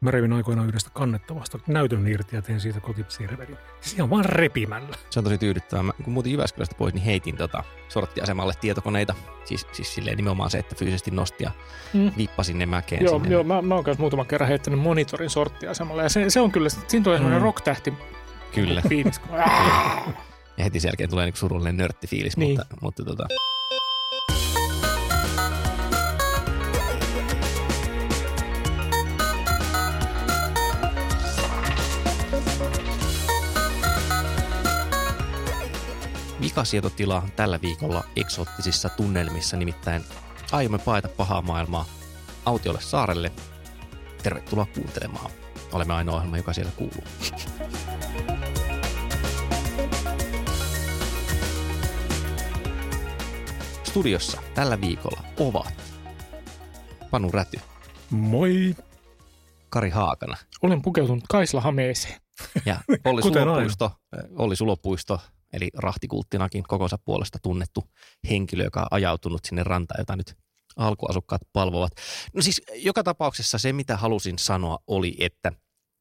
Mä 0.00 0.10
revin 0.10 0.32
aikoinaan 0.32 0.68
yhdestä 0.68 0.90
kannettavasta 0.94 1.58
näytön 1.66 2.08
irti 2.08 2.36
ja 2.36 2.42
tein 2.42 2.60
siitä 2.60 2.80
kotisirverin. 2.80 3.56
Siis 3.80 3.94
ihan 3.94 4.10
vaan 4.10 4.24
repimällä. 4.24 4.96
Se 5.10 5.18
on 5.20 5.24
tosi 5.24 5.38
tyydyttävää. 5.38 5.82
Mä, 5.82 5.92
kun 6.04 6.12
muutin 6.12 6.32
Jyväskylästä 6.32 6.74
pois, 6.78 6.94
niin 6.94 7.04
heitin 7.04 7.36
tota 7.36 7.64
sorttiasemalle 7.88 8.52
tietokoneita. 8.60 9.14
Siis, 9.44 9.66
siis 9.72 9.94
silleen 9.94 10.16
nimenomaan 10.16 10.50
se, 10.50 10.58
että 10.58 10.74
fyysisesti 10.74 11.10
nosti 11.10 11.44
ja 11.44 11.50
mm. 11.94 12.12
vippasin 12.18 12.58
ne 12.58 12.66
mäkeen 12.66 13.04
Joo, 13.04 13.14
sinne. 13.14 13.28
joo 13.32 13.44
mä, 13.44 13.62
mä 13.62 13.74
oon 13.74 13.84
kanssa 13.84 14.00
muutaman 14.00 14.26
kerran 14.26 14.48
heittänyt 14.48 14.80
monitorin 14.80 15.30
sorttiasemalle 15.30 16.02
ja 16.02 16.08
se, 16.08 16.30
se 16.30 16.40
on 16.40 16.52
kyllä, 16.52 16.68
siinä 16.68 17.04
tulee 17.04 17.18
sellainen 17.18 17.40
Mm. 17.40 17.44
rock-tähti 17.44 17.94
Kyllä. 18.54 18.82
fiilis. 18.88 19.18
kun- 19.18 19.36
Ja 20.56 20.64
heti 20.64 20.80
sen 20.80 20.88
jälkeen 20.88 21.10
tulee 21.10 21.24
niinku 21.24 21.38
surullinen 21.38 21.76
nörttifiilis, 21.76 22.36
Niin. 22.36 22.58
mutta, 22.58 22.76
mutta 22.82 23.04
tota, 23.04 23.26
Vikasietotila 36.50 37.16
on 37.16 37.32
tällä 37.32 37.60
viikolla 37.62 38.04
eksoottisissa 38.16 38.88
tunnelmissa, 38.88 39.56
nimittäin 39.56 40.04
aiomme 40.52 40.78
paeta 40.78 41.08
pahaa 41.08 41.42
maailmaa 41.42 41.84
autiolle 42.44 42.80
saarelle. 42.80 43.32
Tervetuloa 44.22 44.66
kuuntelemaan. 44.74 45.30
Olemme 45.72 45.94
ainoa 45.94 46.16
ohjelma, 46.16 46.36
joka 46.36 46.52
siellä 46.52 46.72
kuuluu. 46.72 47.04
Studiossa 53.84 54.42
tällä 54.54 54.80
viikolla 54.80 55.20
ovat 55.36 55.74
Panu 57.10 57.30
Räty, 57.30 57.60
Moi! 58.10 58.74
Kari 59.68 59.90
Haakana 59.90 60.36
Olen 60.62 60.82
pukeutunut 60.82 61.24
Kaisla 61.28 61.60
Hameeseen. 61.60 62.20
ja 62.66 62.80
Olli. 63.04 63.22
Sulopuisto, 63.32 63.90
Olli 64.36 64.56
Sulopuisto, 64.56 65.20
eli 65.52 65.70
rahtikulttinakin 65.74 66.62
kokonsa 66.62 66.98
puolesta 66.98 67.38
tunnettu 67.42 67.84
henkilö, 68.30 68.64
joka 68.64 68.80
on 68.80 68.88
ajautunut 68.90 69.44
sinne 69.44 69.62
rantaan, 69.62 70.00
jota 70.00 70.16
nyt 70.16 70.36
alkuasukkaat 70.76 71.42
palvovat. 71.52 71.92
No 72.34 72.42
siis 72.42 72.62
joka 72.74 73.02
tapauksessa 73.02 73.58
se, 73.58 73.72
mitä 73.72 73.96
halusin 73.96 74.38
sanoa, 74.38 74.78
oli, 74.86 75.16
että 75.18 75.52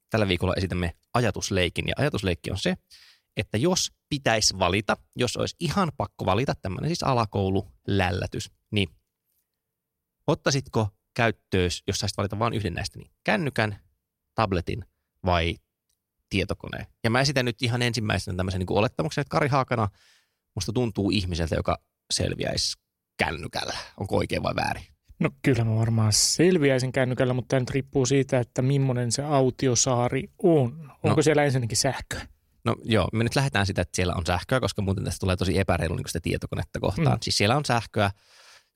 tällä 0.10 0.28
viikolla 0.28 0.56
esitämme 0.56 0.96
ajatusleikin. 1.14 1.88
Ja 1.88 1.94
ajatusleikki 1.98 2.52
on 2.52 2.58
se, 2.58 2.78
että 3.38 3.58
jos 3.58 3.92
pitäisi 4.10 4.60
valita, 4.60 4.98
jos 5.16 5.38
olisi 5.38 5.56
ihan 5.60 5.92
pakko 5.98 6.26
valita 6.26 6.56
tämmöinen 6.56 6.90
siis 6.90 7.04
alakoululällätys, 7.04 8.52
niin 8.72 8.90
ottaisitko 10.28 10.88
käyttöön, 11.14 11.70
jos 11.88 12.00
saisit 12.00 12.18
valita 12.18 12.40
vain 12.40 12.54
yhden 12.54 12.74
näistä, 12.74 13.00
niin 13.00 13.12
kännykän, 13.24 13.80
tabletin 14.36 14.86
vai 15.26 15.56
tietokoneen. 16.30 16.86
Ja 17.04 17.10
mä 17.10 17.22
esitän 17.22 17.46
nyt 17.46 17.62
ihan 17.62 17.82
ensimmäisenä 17.82 18.38
tämmöisen 18.38 18.60
niin 18.60 18.78
olettamuksen, 18.78 19.22
että 19.22 19.32
Kari 19.32 19.48
Haakana 19.48 19.88
musta 20.56 20.74
tuntuu 20.74 21.10
ihmiseltä, 21.10 21.56
joka 21.56 21.78
selviäisi 22.14 22.78
kännykällä. 23.18 23.74
Onko 23.98 24.18
oikein 24.18 24.44
vai 24.44 24.56
väärin? 24.56 24.84
No 25.20 25.30
kyllä 25.42 25.64
mä 25.64 25.76
varmaan 25.76 26.14
selviäisin 26.14 26.92
kännykällä, 26.92 27.34
mutta 27.34 27.48
tämä 27.48 27.60
nyt 27.60 27.70
riippuu 27.70 28.06
siitä, 28.06 28.40
että 28.40 28.62
millainen 28.62 29.12
se 29.12 29.24
autiosaari 29.24 30.24
on. 30.44 30.92
Onko 31.04 31.16
No. 31.16 31.22
siellä 31.22 31.44
ensinnäkin 31.44 31.78
sähköä? 31.78 32.28
No 32.66 32.76
joo, 32.84 33.10
me 33.14 33.24
nyt 33.24 33.36
lähdetään 33.36 33.66
sitä, 33.66 33.82
että 33.82 33.96
siellä 33.96 34.14
on 34.16 34.26
sähköä, 34.26 34.60
koska 34.60 34.82
muuten 34.82 35.04
tästä 35.04 35.20
tulee 35.20 35.36
tosi 35.38 35.60
epäreilu 35.60 35.96
niin 35.96 36.08
sitä 36.08 36.20
tietokonetta 36.20 36.80
kohtaan. 36.80 37.18
Mm. 37.18 37.20
Siis 37.22 37.38
siellä 37.38 37.56
on 37.58 37.66
sähköä. 37.66 38.12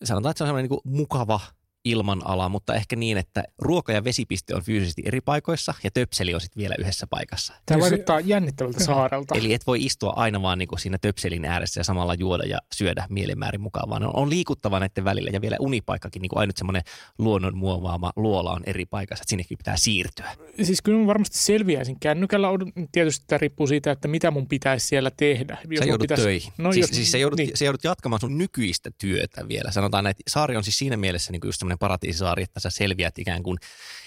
Sanotaan, 0.03 0.31
että 0.31 0.38
se 0.38 0.44
on 0.44 0.47
semmoinen 0.47 0.70
niin 0.72 0.97
mukava 0.97 1.40
ilmanala, 1.85 2.49
mutta 2.49 2.75
ehkä 2.75 2.95
niin, 2.95 3.17
että 3.17 3.44
ruoka- 3.61 3.91
ja 3.94 4.03
vesipiste 4.03 4.55
on 4.55 4.61
fyysisesti 4.63 5.01
eri 5.05 5.21
paikoissa 5.21 5.73
ja 5.83 5.91
töpseli 5.94 6.33
on 6.33 6.41
sitten 6.41 6.61
vielä 6.61 6.75
yhdessä 6.79 7.07
paikassa. 7.07 7.53
Tämä 7.66 7.79
vaikuttaa 7.81 8.19
jännittävältä 8.19 8.83
saarelta. 8.83 9.35
Eli 9.35 9.53
et 9.53 9.67
voi 9.67 9.85
istua 9.85 10.13
aina 10.16 10.41
vaan 10.41 10.57
niin 10.57 10.67
kuin 10.67 10.79
siinä 10.79 10.97
töpselin 10.97 11.45
ääressä 11.45 11.79
ja 11.79 11.83
samalla 11.83 12.13
juoda 12.13 12.43
ja 12.43 12.57
syödä 12.73 13.05
mielenmäärin 13.09 13.61
mukaan, 13.61 13.89
vaan 13.89 14.03
on, 14.03 14.16
on 14.16 14.29
liikuttava 14.29 14.79
näiden 14.79 15.03
välillä 15.03 15.29
ja 15.33 15.41
vielä 15.41 15.57
unipaikkakin, 15.59 16.22
niin 16.22 16.29
kuin 16.29 16.39
ainut 16.39 16.57
semmoinen 16.57 16.81
luonnon 17.17 17.57
muovaama 17.57 18.11
luola 18.16 18.51
on 18.51 18.61
eri 18.66 18.85
paikassa, 18.85 19.22
että 19.23 19.29
sinnekin 19.29 19.57
pitää 19.57 19.77
siirtyä. 19.77 20.29
Siis 20.63 20.81
kyllä 20.81 20.99
mä 20.99 21.07
varmasti 21.07 21.38
selviäisin 21.38 21.99
kännykällä. 21.99 22.49
On- 22.49 22.72
Tietysti 22.91 23.25
tämä 23.27 23.38
riippuu 23.38 23.67
siitä, 23.67 23.91
että 23.91 24.07
mitä 24.07 24.31
mun 24.31 24.47
pitäisi 24.47 24.88
siellä 24.88 25.11
tehdä. 25.17 25.57
Jos 25.69 25.79
Sä 25.79 25.85
joudut 25.85 26.01
pitäisi... 26.03 26.23
töihin. 26.23 26.53
No, 26.57 26.73
siis, 26.73 26.83
jos- 26.88 26.95
siis 26.95 27.11
sä, 27.11 27.17
joudut, 27.17 27.38
niin. 27.38 27.47
niin. 27.47 27.57
sä 27.57 27.66
joudut 27.66 27.83
jatkamaan 27.83 28.19
sun 28.19 28.38
nykyistä 28.38 28.91
työtä 28.97 29.47
vielä. 29.47 29.72
Sanotaan, 29.72 30.07
että 30.07 30.23
saari 30.27 30.57
on 30.57 30.63
siis 30.63 30.77
siinä 30.77 30.97
mielessä 30.97 31.31
niin 31.31 31.39
kuin 31.41 31.47
just 31.49 31.59
semmoinen 31.73 31.79
paratiisisaari, 31.79 32.44
että 32.44 32.59
sä 32.59 32.69
selviät 32.69 33.19
ikään 33.19 33.44
kuin 33.44 33.57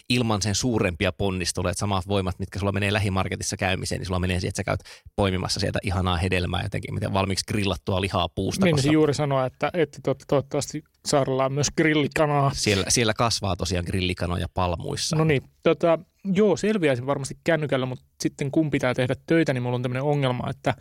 ilman 0.09 0.43
sen 0.43 0.55
suurempia 0.55 1.13
ponnisteluja, 1.13 1.71
että 1.71 1.81
samat 1.81 2.09
voimat, 2.09 2.39
mitkä 2.39 2.59
sulla 2.59 2.73
menee 2.73 2.93
lähimarketissa 2.93 3.57
käymiseen, 3.57 3.99
niin 3.99 4.07
sulla 4.07 4.21
menee 4.21 4.41
siihen, 4.41 4.49
että 4.49 4.61
sä 4.61 4.65
käyt 4.65 4.81
poimimassa 5.17 5.61
sieltä 5.61 5.79
ihanaa 5.83 6.17
hedelmää 6.17 6.63
jotenkin, 6.63 6.95
miten 6.95 7.13
valmiiksi 7.13 7.45
grillattua 7.49 8.01
lihaa 8.01 8.29
puusta, 8.29 8.65
Meinasin 8.65 8.89
koska 8.89 8.93
juuri 8.93 9.15
sanoa, 9.15 9.47
että, 9.47 9.71
että 9.75 9.99
to, 10.03 10.15
toivottavasti 10.29 10.85
saarella 11.07 11.45
on 11.45 11.53
myös 11.53 11.71
grillikanaa. 11.77 12.51
siellä, 12.55 12.85
siellä 12.89 13.15
kasvaa 13.15 13.57
tosiaan 13.57 13.85
grillikanoja 13.87 14.47
palmuissa. 14.55 15.17
No 15.17 15.25
niin, 15.25 15.43
tota, 15.63 15.99
joo, 16.25 16.57
selviäisin 16.57 17.07
varmasti 17.07 17.39
kännykällä, 17.45 17.87
mutta 17.87 18.05
sitten 18.21 18.51
kun 18.51 18.71
pitää 18.71 18.95
tehdä 18.95 19.15
töitä, 19.27 19.53
niin 19.53 19.63
mulla 19.63 19.77
on 19.77 19.83
tämmöinen 19.83 20.03
ongelma, 20.03 20.51
että, 20.51 20.75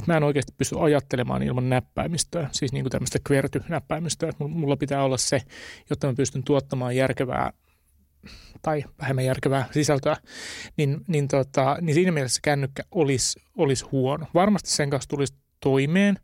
että 0.00 0.12
mä 0.12 0.16
en 0.16 0.22
oikeasti 0.22 0.52
pysty 0.58 0.76
ajattelemaan 0.80 1.42
ilman 1.42 1.68
näppäimistöä, 1.70 2.48
siis 2.52 2.72
niin 2.72 2.84
kuin 2.84 2.90
tämmöistä 2.90 3.18
kverty-näppäimistöä. 3.28 4.28
Että 4.28 4.44
mulla- 4.44 4.76
pitää 4.76 5.04
olla 5.04 5.16
se, 5.16 5.42
jotta 5.90 6.06
mä 6.06 6.14
pystyn 6.14 6.44
tuottamaan 6.44 6.96
järkevää 6.96 7.52
tai 8.62 8.84
vähemmän 9.00 9.24
järkevää 9.24 9.68
sisältöä, 9.70 10.16
niin, 10.76 11.00
niin, 11.08 11.28
tota, 11.28 11.76
niin 11.80 11.94
siinä 11.94 12.12
mielessä 12.12 12.40
kännykkä 12.42 12.82
olisi, 12.90 13.40
olisi 13.56 13.84
huono. 13.92 14.26
Varmasti 14.34 14.70
sen 14.70 14.90
kanssa 14.90 15.08
tulisi 15.08 15.34
toimeen. 15.60 16.18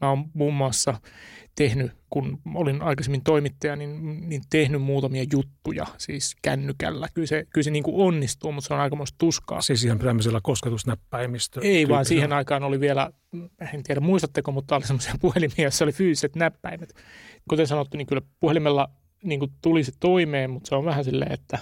Mä 0.00 0.08
oon 0.08 0.24
muun 0.34 0.54
muassa 0.54 0.94
tehnyt, 1.54 1.92
kun 2.10 2.38
olin 2.54 2.82
aikaisemmin 2.82 3.24
toimittaja, 3.24 3.76
niin, 3.76 4.28
niin 4.28 4.42
tehnyt 4.50 4.82
muutamia 4.82 5.24
juttuja 5.32 5.86
siis 5.98 6.36
kännykällä. 6.42 7.08
Kyllä 7.14 7.26
se, 7.26 7.46
kyllä 7.50 7.64
se 7.64 7.70
niin 7.70 7.82
kuin 7.82 8.06
onnistuu, 8.06 8.52
mutta 8.52 8.68
se 8.68 8.74
on 8.74 8.80
aikamoista 8.80 9.18
tuskaa. 9.18 9.60
Siis 9.60 9.84
ihan 9.84 9.98
tämmöisellä 9.98 10.40
kosketusnäppäimistö. 10.42 11.60
Ei 11.62 11.88
vaan 11.88 12.04
siihen 12.04 12.32
aikaan 12.32 12.62
oli 12.62 12.80
vielä, 12.80 13.10
en 13.74 13.82
tiedä 13.82 14.00
muistatteko, 14.00 14.52
mutta 14.52 14.76
oli 14.76 14.86
semmoisia 14.86 15.14
puhelimia, 15.20 15.54
joissa 15.58 15.84
oli 15.84 15.92
fyysiset 15.92 16.36
näppäimet. 16.36 16.94
Kuten 17.48 17.66
sanottu, 17.66 17.96
niin 17.96 18.06
kyllä 18.06 18.22
puhelimella 18.40 18.88
niin 19.24 19.38
kuin 19.38 19.50
tulisi 19.62 19.92
toimeen, 20.00 20.50
mutta 20.50 20.68
se 20.68 20.74
on 20.74 20.84
vähän 20.84 21.04
silleen, 21.04 21.32
että 21.32 21.58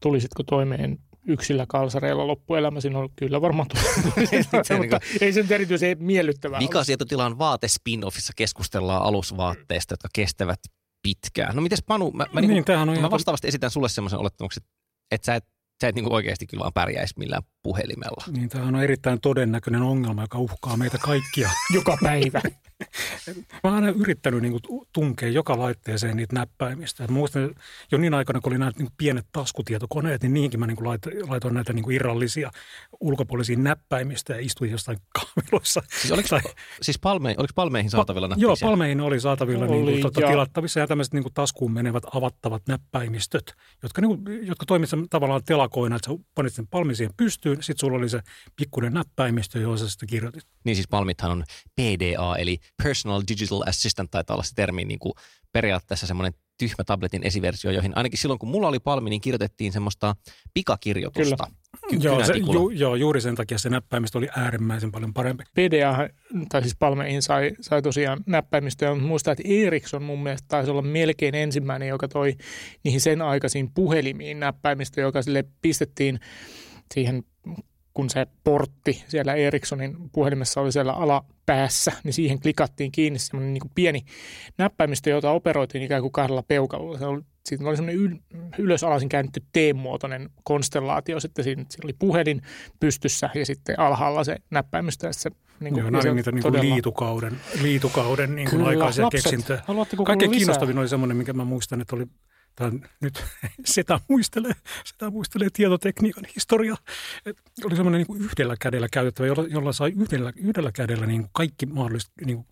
tulisitko 0.00 0.42
toimeen 0.42 0.98
yksillä 1.26 1.64
kalsareilla 1.68 2.26
loppuelämäsi, 2.26 2.90
no 2.90 3.08
kyllä 3.16 3.40
varmaan 3.40 3.68
tulisit, 4.14 4.46
mutta 4.78 5.00
ei 5.20 5.32
se 5.32 5.42
nyt 5.42 5.50
erityisen 5.52 5.96
miellyttävää 6.00 6.58
ole. 6.58 6.64
Vikasietotilan 6.64 7.38
vaate 7.38 7.66
spin-offissa 7.68 8.32
keskustellaan 8.36 9.02
alusvaatteista, 9.02 9.92
jotka 9.92 10.08
kestävät 10.14 10.60
pitkään. 11.02 11.56
No 11.56 11.62
mites 11.62 11.82
Panu, 11.82 12.10
mä, 12.10 12.26
mä, 12.32 12.40
Niin, 12.40 12.48
niinku, 12.48 12.66
tämähän 12.66 12.88
on 12.88 12.94
mä 12.94 12.98
ihan... 12.98 13.10
vastaavasti 13.10 13.48
esitän 13.48 13.70
sulle 13.70 13.88
semmoisen 13.88 14.18
olettamuksen, 14.18 14.62
että 15.10 15.26
sä 15.26 15.34
et, 15.34 15.44
sä 15.80 15.88
et 15.88 15.94
niinku 15.94 16.14
oikeasti 16.14 16.46
kyllä 16.46 16.60
vaan 16.60 16.72
pärjäisi 16.72 17.14
millään 17.18 17.42
puhelimella. 17.62 18.24
Niin, 18.32 18.48
tämähän 18.48 18.74
on 18.74 18.82
erittäin 18.82 19.20
todennäköinen 19.20 19.82
ongelma, 19.82 20.22
joka 20.22 20.38
uhkaa 20.38 20.76
meitä 20.76 20.98
kaikkia. 20.98 21.50
Joka 21.74 21.98
päivä. 22.02 22.40
Mä 23.36 23.60
oon 23.64 23.74
aina 23.74 23.88
yrittänyt 23.88 24.42
niin 24.42 24.60
kuin, 24.60 24.86
tunkea 24.92 25.28
joka 25.28 25.58
laitteeseen 25.58 26.16
niitä 26.16 26.34
näppäimistä. 26.34 27.04
Et 27.04 27.10
muistan 27.10 27.54
jo 27.92 27.98
niin 27.98 28.14
aikana, 28.14 28.40
kun 28.40 28.52
oli 28.52 28.58
nämä 28.58 28.70
niin 28.78 28.86
kuin, 28.86 28.94
pienet 28.98 29.26
taskutietokoneet, 29.32 30.22
niin 30.22 30.34
niihinkin 30.34 30.60
mä 30.60 30.66
niin 30.66 30.76
kuin, 30.76 30.88
laitoin, 30.88 31.30
laitoin 31.30 31.54
näitä 31.54 31.72
niin 31.72 31.82
kuin, 31.82 31.96
irrallisia 31.96 32.50
ulkopuolisia 33.00 33.58
näppäimistä 33.58 34.32
ja 34.32 34.40
istuin 34.40 34.70
jostain 34.70 34.98
kahviloissa. 35.18 35.82
Siis 36.00 36.12
oliko, 36.12 36.28
Tai- 36.28 36.40
siis 36.82 36.98
palme, 36.98 37.34
oliko 37.38 37.52
palmeihin 37.54 37.90
saatavilla 37.90 38.28
Joo, 38.36 38.50
näppisiä? 38.50 38.68
Palmeihin 38.68 39.00
oli 39.00 39.20
saatavilla 39.20 39.66
niin 39.66 39.82
Oli, 39.82 39.92
kuin, 39.92 40.02
tota, 40.02 40.20
ja- 40.20 40.28
tilattavissa 40.28 40.80
ja 40.80 40.86
tämmöiset 40.86 41.14
niin 41.14 41.22
kuin, 41.24 41.34
taskuun 41.34 41.72
menevät 41.72 42.04
avattavat 42.14 42.62
näppäimistöt, 42.68 43.54
jotka, 43.82 44.00
niin 44.00 44.24
kuin, 44.24 44.46
jotka 44.46 44.66
toimivat 44.66 45.10
tavallaan 45.10 45.42
telakoina, 45.66 45.96
että 45.96 46.10
sä 46.10 46.18
panit 46.34 46.54
sen 46.54 46.66
palmin 46.66 46.96
siihen 46.96 47.14
pystyyn, 47.16 47.62
sitten 47.62 47.78
sulla 47.78 47.98
oli 47.98 48.08
se 48.08 48.20
pikkuinen 48.56 48.92
näppäimistö, 48.92 49.58
johon 49.58 49.78
sä 49.78 49.88
sitten 49.88 50.08
kirjoitit. 50.08 50.46
Niin 50.64 50.76
siis 50.76 50.88
Palmithan 50.88 51.30
on 51.30 51.44
PDA, 51.74 52.36
eli 52.36 52.58
Personal 52.82 53.22
Digital 53.28 53.62
Assistant, 53.66 54.10
taitaa 54.10 54.34
olla 54.34 54.44
se 54.44 54.54
termi 54.54 54.84
niin 54.84 54.98
kuin 54.98 55.12
periaatteessa 55.52 56.06
semmoinen 56.06 56.34
tyhmä 56.58 56.84
tabletin 56.86 57.22
esiversio, 57.22 57.70
joihin 57.70 57.96
ainakin 57.96 58.18
silloin 58.18 58.38
kun 58.38 58.48
mulla 58.48 58.68
oli 58.68 58.78
Palmi, 58.78 59.10
niin 59.10 59.20
kirjoitettiin 59.20 59.72
semmoista 59.72 60.16
pikakirjoitusta. 60.54 61.44
Kyllä. 61.44 61.56
Joo, 62.00 62.24
se, 62.24 62.32
ju, 62.36 62.70
joo, 62.70 62.94
juuri 62.94 63.20
sen 63.20 63.34
takia 63.34 63.58
se 63.58 63.70
näppäimistö 63.70 64.18
oli 64.18 64.28
äärimmäisen 64.36 64.92
paljon 64.92 65.14
parempi. 65.14 65.44
PDA, 65.54 66.08
tai 66.48 66.62
siis 66.62 66.76
Palmeihin 66.78 67.22
sai, 67.22 67.52
sai 67.60 67.82
tosiaan 67.82 68.22
näppäimistöä, 68.26 68.94
mutta 68.94 69.08
muistan, 69.08 69.32
että 69.32 69.44
Ericsson 69.46 70.02
mun 70.02 70.22
mielestä 70.22 70.48
taisi 70.48 70.70
olla 70.70 70.82
melkein 70.82 71.34
ensimmäinen, 71.34 71.88
joka 71.88 72.08
toi 72.08 72.34
niihin 72.84 73.00
sen 73.00 73.22
aikaisiin 73.22 73.70
puhelimiin 73.74 74.40
näppäimistö, 74.40 75.00
joka 75.00 75.22
sille 75.22 75.44
pistettiin 75.62 76.20
siihen 76.94 77.22
kun 77.96 78.10
se 78.10 78.26
portti 78.44 79.04
siellä 79.08 79.34
Ericssonin 79.34 79.96
puhelimessa 80.12 80.60
oli 80.60 80.72
siellä 80.72 80.92
alapäässä, 80.92 81.92
niin 82.04 82.12
siihen 82.12 82.40
klikattiin 82.40 82.92
kiinni 82.92 83.18
semmoinen 83.18 83.54
niin 83.54 83.70
pieni 83.74 84.04
näppäimistö, 84.58 85.10
jota 85.10 85.30
operoitiin 85.30 85.84
ikään 85.84 86.02
kuin 86.02 86.12
kahdella 86.12 86.42
peukalolla. 86.42 86.98
Se 86.98 87.06
oli, 87.06 87.22
siitä 87.46 87.64
oli 87.64 87.76
semmoinen 87.76 88.02
yl, 88.02 88.16
ylösalaisin 88.58 89.08
käännetty 89.08 89.42
T-muotoinen 89.52 90.30
konstellaatio. 90.44 91.20
Sitten 91.20 91.44
siinä, 91.44 91.64
siinä 91.68 91.86
oli 91.86 91.92
puhelin 91.98 92.42
pystyssä 92.80 93.30
ja 93.34 93.46
sitten 93.46 93.80
alhaalla 93.80 94.24
se 94.24 94.36
näppäimistö. 94.50 95.12
Se, 95.12 95.30
niin 95.60 95.74
kuin, 95.74 95.80
Joo, 95.80 95.90
nämä 95.90 96.02
oli 96.06 96.14
niitä 96.14 96.32
niin 96.32 96.42
kuin 96.42 96.60
liitukauden, 96.60 97.40
liitukauden 97.62 98.36
niin 98.36 98.50
kuin 98.50 98.66
aikaisia 98.66 99.04
lapset, 99.04 99.22
keksintöjä. 99.22 99.62
Kaikkein 100.06 100.30
kiinnostavin 100.30 100.78
oli 100.78 100.88
semmoinen, 100.88 101.16
mikä 101.16 101.32
mä 101.32 101.44
muistan, 101.44 101.80
että 101.80 101.96
oli 101.96 102.06
tämä 102.56 102.72
nyt 103.00 103.24
sitä 103.64 104.00
muistelee, 104.08 104.52
sitä 104.84 105.10
muistelee 105.10 105.48
tietotekniikan 105.52 106.24
historia. 106.34 106.76
Et 107.26 107.36
oli 107.64 107.76
semmoinen 107.76 107.98
niin 107.98 108.06
kuin 108.06 108.22
yhdellä 108.22 108.56
kädellä 108.60 108.88
käytettävä, 108.92 109.26
jolla, 109.26 109.46
jolla 109.48 109.72
sai 109.72 109.92
yhdellä, 109.96 110.32
yhdellä 110.36 110.72
kädellä 110.72 111.06
niin 111.06 111.20
kuin 111.20 111.30
kaikki 111.32 111.66
mahdolliset 111.66 112.10
niin 112.24 112.36
kuin 112.36 112.46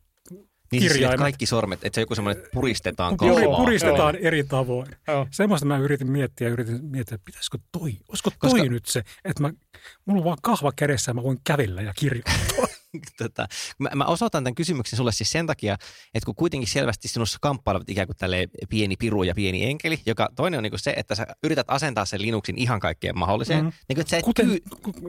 niin 0.72 0.92
siis 0.92 1.06
kaikki 1.18 1.46
sormet, 1.46 1.84
että 1.84 1.94
se 1.94 2.00
joku 2.00 2.14
semmoinen, 2.14 2.42
että 2.42 2.54
puristetaan 2.54 3.16
kalvaa. 3.16 3.56
Puristetaan 3.56 4.14
joo. 4.14 4.22
eri 4.22 4.44
tavoin. 4.44 4.88
Joo. 5.08 5.26
Semmoista 5.30 5.66
mä 5.66 5.78
yritin 5.78 6.10
miettiä, 6.10 6.48
yritin 6.48 6.84
miettiä, 6.84 7.14
että 7.14 7.24
pitäisikö 7.24 7.58
toi, 7.72 7.96
olisiko 8.08 8.30
toi 8.30 8.50
Koska... 8.50 8.64
nyt 8.64 8.86
se, 8.86 9.02
että 9.24 9.42
mä, 9.42 9.52
mulla 10.04 10.20
on 10.20 10.24
vaan 10.24 10.38
kahva 10.42 10.72
kädessä 10.76 11.10
ja 11.10 11.14
mä 11.14 11.22
voin 11.22 11.38
kävellä 11.44 11.82
ja 11.82 11.92
kirjoittaa. 11.96 12.66
tota, 13.18 13.46
mä, 13.78 13.88
mä 13.94 14.04
osoitan 14.04 14.44
tämän 14.44 14.54
kysymyksen 14.54 14.96
sulle 14.96 15.12
siis 15.12 15.30
sen 15.30 15.46
takia, 15.46 15.74
että 16.14 16.26
kun 16.26 16.34
kuitenkin 16.34 16.68
selvästi 16.68 17.08
sinussa 17.08 17.38
kamppailevat 17.40 17.90
ikään 17.90 18.06
kuin 18.06 18.16
tälle 18.16 18.46
pieni 18.68 18.96
piru 18.96 19.22
ja 19.22 19.34
pieni 19.34 19.64
enkeli, 19.64 20.00
joka 20.06 20.28
toinen 20.36 20.58
on 20.58 20.62
niin 20.62 20.70
kuin 20.70 20.80
se, 20.80 20.94
että 20.96 21.14
sä 21.14 21.26
yrität 21.42 21.66
asentaa 21.68 22.04
sen 22.04 22.22
Linuxin 22.22 22.58
ihan 22.58 22.80
kaikkeen 22.80 23.18
mahdolliseen. 23.18 23.64
Mm-hmm. 23.64 23.78
Niin 23.88 23.96
kuin, 23.96 24.00
että 24.00 24.10
sä 24.10 24.16
et 24.16 24.24
Kuten 24.24 24.46
tyy- 24.46 24.62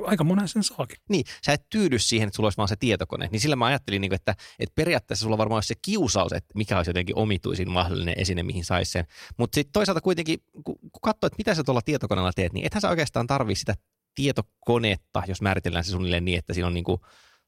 aika 0.05 0.23
monen 0.23 0.47
sen 0.47 0.63
saakin. 0.63 0.97
Niin, 1.09 1.25
sä 1.45 1.53
et 1.53 1.65
tyydy 1.69 1.99
siihen, 1.99 2.27
että 2.27 2.35
sulla 2.35 2.47
olisi 2.47 2.57
vaan 2.57 2.67
se 2.67 2.75
tietokone. 2.75 3.27
Niin 3.31 3.39
sillä 3.39 3.55
mä 3.55 3.65
ajattelin, 3.65 4.01
niin 4.01 4.09
kuin, 4.09 4.15
että, 4.15 4.35
että 4.59 4.75
periaatteessa 4.75 5.23
sulla 5.23 5.37
varmaan 5.37 5.57
olisi 5.57 5.67
se 5.67 5.75
kiusaus, 5.81 6.33
että 6.33 6.53
mikä 6.55 6.77
olisi 6.77 6.89
jotenkin 6.89 7.15
omituisin 7.15 7.71
mahdollinen 7.71 8.15
esine, 8.17 8.43
mihin 8.43 8.65
saisi 8.65 8.91
sen. 8.91 9.05
Mutta 9.37 9.55
sitten 9.55 9.73
toisaalta 9.73 10.01
kuitenkin, 10.01 10.39
kun 10.63 10.75
katsoo, 11.01 11.27
että 11.27 11.37
mitä 11.37 11.55
sä 11.55 11.63
tuolla 11.63 11.81
tietokoneella 11.81 12.33
teet, 12.35 12.53
niin 12.53 12.65
ethän 12.65 12.81
sä 12.81 12.89
oikeastaan 12.89 13.27
tarvii 13.27 13.55
sitä 13.55 13.75
tietokonetta, 14.15 15.23
jos 15.27 15.41
määritellään 15.41 15.83
se 15.83 15.91
suunnilleen 15.91 16.25
niin, 16.25 16.37
että 16.37 16.53
siinä 16.53 16.67
on 16.67 16.73
niin 16.73 16.83
kuin 16.83 17.01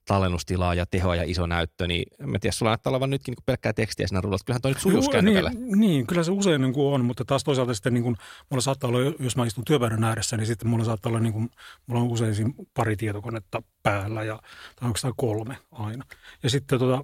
tallennustilaa 0.07 0.73
ja 0.73 0.85
tehoa 0.85 1.15
ja 1.15 1.23
iso 1.23 1.47
näyttö, 1.47 1.87
niin 1.87 2.05
mä 2.27 2.39
tiedän, 2.39 2.53
sulla 2.53 2.69
näyttää 2.69 2.91
olevan 2.91 3.09
nytkin 3.09 3.31
niin 3.31 3.43
pelkkää 3.45 3.73
tekstiä 3.73 4.07
siinä 4.07 4.21
ruudulla. 4.21 4.43
Kyllähän 4.45 4.61
toi 4.61 4.71
nyt 4.71 4.81
sujuus 4.81 5.09
niin, 5.21 5.79
niin, 5.79 6.07
kyllä 6.07 6.23
se 6.23 6.31
usein 6.31 6.61
niin 6.61 6.73
kuin 6.73 6.93
on, 6.93 7.05
mutta 7.05 7.25
taas 7.25 7.43
toisaalta 7.43 7.73
sitten 7.73 7.93
niin 7.93 8.03
kuin, 8.03 8.15
mulla 8.49 8.61
saattaa 8.61 8.87
olla, 8.87 9.15
jos 9.19 9.35
mä 9.35 9.45
istun 9.45 9.65
työpöydän 9.65 10.03
ääressä, 10.03 10.37
niin 10.37 10.47
sitten 10.47 10.67
mulla 10.67 10.85
saattaa 10.85 11.09
olla, 11.09 11.19
niin 11.19 11.33
kuin, 11.33 11.49
mulla 11.87 12.01
on 12.01 12.07
usein 12.07 12.55
pari 12.73 12.95
tietokonetta 12.95 13.61
päällä 13.83 14.23
ja, 14.23 14.39
tai 14.75 14.87
onko 14.87 14.99
tämä 15.01 15.13
kolme 15.17 15.57
aina. 15.71 16.05
Ja 16.43 16.49
sitten 16.49 16.79
tota, 16.79 17.03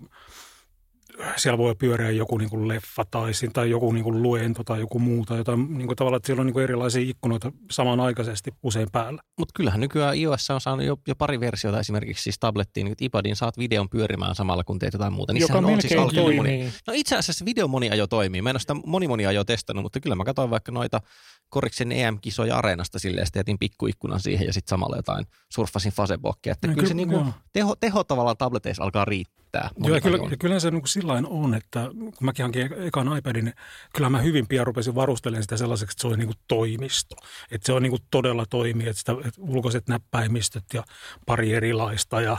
siellä 1.36 1.58
voi 1.58 1.76
pyöriä 1.76 2.12
joku 2.12 2.38
niin 2.38 2.50
kuin 2.50 2.68
leffa 2.68 3.06
tai, 3.12 3.32
tai 3.54 3.70
joku 3.70 3.92
niin 3.92 4.04
kuin 4.04 4.24
luento 4.24 4.64
tai 4.64 4.80
joku 4.80 5.00
muu 5.00 5.26
tai 5.26 5.38
jotain 5.38 5.78
niin 5.78 5.88
kuin 5.88 5.96
tavallaan, 5.96 6.18
että 6.18 6.28
siellä 6.28 6.42
on 6.42 6.46
niin 6.46 6.54
kuin 6.54 6.64
erilaisia 6.64 7.10
ikkunoita 7.10 7.52
samanaikaisesti 7.72 8.52
usein 8.64 8.88
päällä. 8.92 9.22
Mutta 9.40 9.52
kyllähän 9.56 9.80
nykyään 9.80 10.18
iOS 10.18 10.50
on 10.50 10.62
saanut 10.62 10.86
jo, 10.86 10.98
jo 11.08 11.16
pari 11.16 11.40
versiota 11.40 11.80
esimerkiksi 11.80 12.24
siis 12.24 12.40
tablettiin, 12.40 12.86
niin 12.86 12.96
iPadin 13.02 13.36
saat 13.36 13.58
videon 13.58 13.90
pyörimään 13.90 14.36
samalla 14.36 14.64
kun 14.64 14.80
teet 14.80 14.94
jotain 14.94 15.14
muuta. 15.14 15.34
Joka 15.34 15.58
on 15.58 15.82
siis 15.82 15.94
toimii. 16.14 16.36
Moni. 16.36 16.74
No 16.88 16.94
itse 16.96 17.18
asiassa 17.18 17.46
video 17.46 17.68
moni 17.68 17.90
ajo 17.90 18.08
toimii. 18.08 18.42
Mä 18.42 18.50
en 18.50 18.54
ole 18.54 18.60
sitä 18.60 18.74
moni 18.86 19.08
moni 19.08 19.26
ajo 19.26 19.44
testannut, 19.44 19.84
mutta 19.84 20.00
kyllä 20.00 20.16
mä 20.16 20.24
katsoin 20.24 20.50
vaikka 20.50 20.72
noita 20.72 21.02
Koriksen 21.50 21.92
EM-kisoja 21.92 22.58
areenasta 22.58 23.00
silleen, 23.00 23.28
ja 23.36 23.40
jätin 23.40 23.60
pikkuikkunan 23.60 24.20
siihen 24.20 24.48
ja 24.48 24.54
sitten 24.54 24.70
samalla 24.70 24.96
jotain 24.96 25.26
surffasin 25.50 25.92
Facebookia. 25.92 26.52
Että 26.52 26.68
no, 26.68 26.74
kyllä, 26.74 26.76
kyllä 26.76 26.88
se 26.88 26.94
niinku 26.94 27.26
teho, 27.54 27.76
teho 27.76 28.04
tavallaan 28.04 28.38
tableteissa 28.38 28.84
alkaa 28.84 29.06
riittää. 29.06 29.43
Joo, 29.78 29.96
ja 29.96 30.02
kyllä, 30.02 30.18
kyllä 30.40 30.60
se 30.60 30.72
niin 30.72 30.88
sillä 30.88 31.14
on, 31.14 31.54
että 31.54 31.90
kun 31.94 32.14
mäkin 32.22 32.44
hankin 32.44 32.74
ekan 32.74 33.18
iPadin, 33.18 33.46
niin 33.46 33.56
kyllä 33.96 34.10
mä 34.10 34.22
hyvin 34.22 34.48
pian 34.48 34.68
rupesin 34.68 34.96
varustelemaan 34.96 35.44
sitä 35.44 35.58
sellaiseksi, 35.58 35.94
että 35.94 36.02
se 36.02 36.08
on 36.08 36.20
niin 36.20 36.28
kuin 36.28 36.38
toimisto. 36.48 37.16
Että 37.52 37.66
se 37.66 37.74
on 37.74 37.84
niin 37.84 37.92
kuin 37.92 38.02
todella 38.12 38.46
toimii, 38.50 38.88
että, 38.88 39.00
sitä, 39.00 39.12
että 39.12 39.42
ulkoiset 39.42 39.88
näppäimistöt 39.88 40.66
ja 40.74 40.84
pari 41.26 41.54
erilaista 41.54 42.22
ja 42.22 42.38